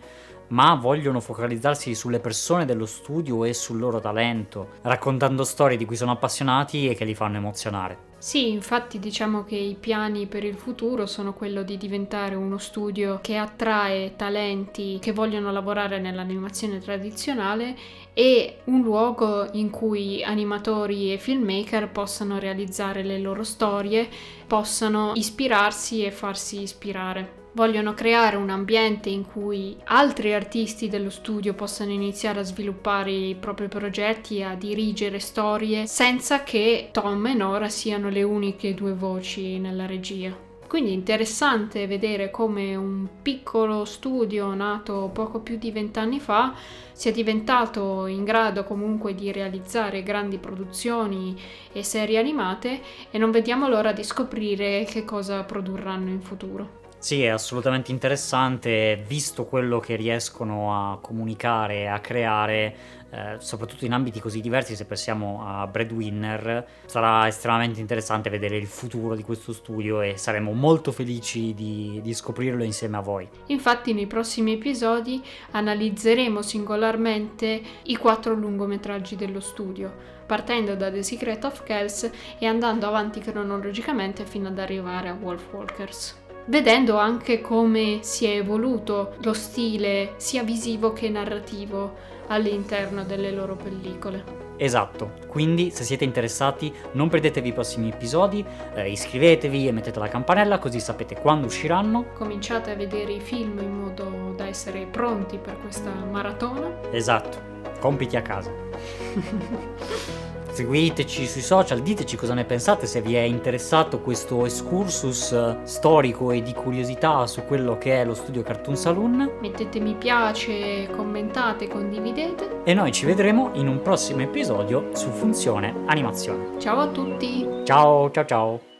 ma 0.49 0.75
vogliono 0.75 1.19
focalizzarsi 1.19 1.95
sulle 1.95 2.19
persone 2.19 2.65
dello 2.65 2.85
studio 2.85 3.43
e 3.43 3.53
sul 3.53 3.79
loro 3.79 3.99
talento, 3.99 4.69
raccontando 4.81 5.43
storie 5.43 5.77
di 5.77 5.85
cui 5.85 5.95
sono 5.95 6.11
appassionati 6.11 6.87
e 6.87 6.95
che 6.95 7.05
li 7.05 7.15
fanno 7.15 7.37
emozionare. 7.37 8.05
Sì, 8.19 8.49
infatti 8.49 8.97
diciamo 8.97 9.43
che 9.43 9.55
i 9.55 9.75
piani 9.79 10.25
per 10.25 10.43
il 10.43 10.55
futuro 10.55 11.05
sono 11.05 11.33
quello 11.33 11.61
di 11.61 11.77
diventare 11.77 12.33
uno 12.33 12.57
studio 12.57 13.19
che 13.21 13.37
attrae 13.37 14.15
talenti 14.15 14.97
che 14.99 15.11
vogliono 15.11 15.51
lavorare 15.51 15.99
nell'animazione 15.99 16.79
tradizionale 16.79 17.75
e 18.13 18.61
un 18.65 18.81
luogo 18.81 19.47
in 19.51 19.69
cui 19.69 20.23
animatori 20.23 21.13
e 21.13 21.19
filmmaker 21.19 21.91
possano 21.91 22.39
realizzare 22.39 23.03
le 23.03 23.19
loro 23.19 23.43
storie, 23.43 24.09
possano 24.47 25.11
ispirarsi 25.13 26.03
e 26.03 26.09
farsi 26.09 26.61
ispirare 26.61 27.45
vogliono 27.57 27.95
creare 27.95 28.35
un 28.35 28.51
ambiente 28.51 29.09
in 29.09 29.25
cui 29.25 29.75
altri 29.85 30.31
artisti 30.31 30.89
dello 30.89 31.09
studio 31.09 31.55
possano 31.55 31.89
iniziare 31.89 32.41
a 32.41 32.43
sviluppare 32.43 33.09
i 33.09 33.33
propri 33.33 33.67
progetti, 33.67 34.43
a 34.43 34.53
dirigere 34.53 35.17
storie, 35.17 35.87
senza 35.87 36.43
che 36.43 36.89
Tom 36.91 37.25
e 37.25 37.33
Nora 37.33 37.67
siano 37.67 38.09
le 38.09 38.21
uniche 38.21 38.75
due 38.75 38.93
voci 38.93 39.57
nella 39.57 39.87
regia. 39.87 40.37
Quindi 40.67 40.91
è 40.91 40.93
interessante 40.93 41.87
vedere 41.87 42.29
come 42.29 42.75
un 42.75 43.07
piccolo 43.23 43.85
studio 43.85 44.53
nato 44.53 45.09
poco 45.11 45.39
più 45.39 45.57
di 45.57 45.71
vent'anni 45.71 46.19
fa 46.19 46.53
sia 46.91 47.11
diventato 47.11 48.05
in 48.05 48.23
grado 48.23 48.65
comunque 48.65 49.15
di 49.15 49.31
realizzare 49.31 50.03
grandi 50.03 50.37
produzioni 50.37 51.35
e 51.71 51.81
serie 51.81 52.19
animate 52.19 52.81
e 53.09 53.17
non 53.17 53.31
vediamo 53.31 53.67
l'ora 53.67 53.93
di 53.93 54.03
scoprire 54.03 54.85
che 54.87 55.03
cosa 55.03 55.41
produrranno 55.41 56.09
in 56.11 56.21
futuro. 56.21 56.85
Sì, 57.07 57.23
è 57.23 57.29
assolutamente 57.29 57.93
interessante, 57.93 59.01
visto 59.07 59.45
quello 59.45 59.79
che 59.79 59.95
riescono 59.95 60.73
a 60.91 60.97
comunicare 60.99 61.75
e 61.75 61.85
a 61.85 62.01
creare, 62.01 62.75
eh, 63.09 63.35
soprattutto 63.37 63.85
in 63.85 63.93
ambiti 63.93 64.19
così 64.19 64.41
diversi, 64.41 64.75
se 64.75 64.83
pensiamo 64.83 65.41
a 65.47 65.65
Breadwinner, 65.67 66.67
sarà 66.85 67.25
estremamente 67.25 67.79
interessante 67.79 68.29
vedere 68.29 68.57
il 68.57 68.67
futuro 68.67 69.15
di 69.15 69.23
questo 69.23 69.53
studio 69.53 70.01
e 70.01 70.17
saremo 70.17 70.51
molto 70.51 70.91
felici 70.91 71.53
di, 71.53 72.01
di 72.03 72.13
scoprirlo 72.13 72.61
insieme 72.65 72.97
a 72.97 72.99
voi. 72.99 73.25
Infatti 73.45 73.93
nei 73.93 74.07
prossimi 74.07 74.55
episodi 74.55 75.23
analizzeremo 75.51 76.41
singolarmente 76.41 77.61
i 77.83 77.95
quattro 77.95 78.33
lungometraggi 78.33 79.15
dello 79.15 79.39
studio 79.39 80.15
partendo 80.27 80.75
da 80.75 80.91
The 80.91 81.03
Secret 81.03 81.41
of 81.45 81.63
Kells 81.63 82.11
e 82.37 82.45
andando 82.45 82.85
avanti 82.85 83.21
cronologicamente 83.21 84.25
fino 84.25 84.49
ad 84.49 84.59
arrivare 84.59 85.07
a 85.07 85.13
Wolf 85.13 85.53
Walkers 85.53 86.25
vedendo 86.47 86.97
anche 86.97 87.41
come 87.41 87.99
si 88.01 88.25
è 88.25 88.35
evoluto 88.35 89.15
lo 89.21 89.33
stile 89.33 90.13
sia 90.17 90.43
visivo 90.43 90.93
che 90.93 91.09
narrativo 91.09 92.15
all'interno 92.27 93.03
delle 93.03 93.31
loro 93.31 93.55
pellicole. 93.55 94.45
Esatto, 94.57 95.11
quindi 95.27 95.69
se 95.69 95.83
siete 95.83 96.03
interessati 96.03 96.73
non 96.93 97.09
perdetevi 97.09 97.49
i 97.49 97.53
prossimi 97.53 97.89
episodi, 97.89 98.43
eh, 98.73 98.89
iscrivetevi 98.89 99.67
e 99.67 99.71
mettete 99.71 99.99
la 99.99 100.07
campanella 100.07 100.57
così 100.57 100.79
sapete 100.79 101.15
quando 101.15 101.45
usciranno. 101.45 102.07
Cominciate 102.13 102.71
a 102.71 102.75
vedere 102.75 103.13
i 103.13 103.21
film 103.21 103.59
in 103.59 103.71
modo 103.71 104.33
da 104.35 104.47
essere 104.47 104.87
pronti 104.89 105.37
per 105.37 105.57
questa 105.59 105.91
maratona. 105.91 106.71
Esatto, 106.91 107.37
compiti 107.79 108.15
a 108.15 108.21
casa. 108.23 108.51
Seguiteci 110.57 111.27
sui 111.27 111.41
social, 111.41 111.81
diteci 111.81 112.15
cosa 112.15 112.33
ne 112.33 112.43
pensate, 112.43 112.87
se 112.87 112.99
vi 112.99 113.13
è 113.13 113.19
interessato 113.19 113.99
questo 113.99 114.43
excursus 114.43 115.31
eh, 115.31 115.57
storico 115.65 116.31
e 116.31 116.41
di 116.41 116.51
curiosità 116.51 117.27
su 117.27 117.43
quello 117.45 117.77
che 117.77 118.01
è 118.01 118.03
lo 118.03 118.15
studio 118.15 118.41
Cartoon 118.41 118.75
Saloon. 118.75 119.37
Mettete 119.39 119.79
mi 119.79 119.93
piace, 119.93 120.89
commentate, 120.95 121.67
condividete. 121.67 122.63
E 122.63 122.73
noi 122.73 122.91
ci 122.91 123.05
vedremo 123.05 123.51
in 123.53 123.67
un 123.67 123.83
prossimo 123.83 124.21
episodio 124.21 124.89
su 124.95 125.11
Funzione 125.11 125.75
Animazione. 125.85 126.59
Ciao 126.59 126.79
a 126.79 126.87
tutti! 126.87 127.47
Ciao 127.63 128.09
ciao 128.09 128.25
ciao! 128.25 128.76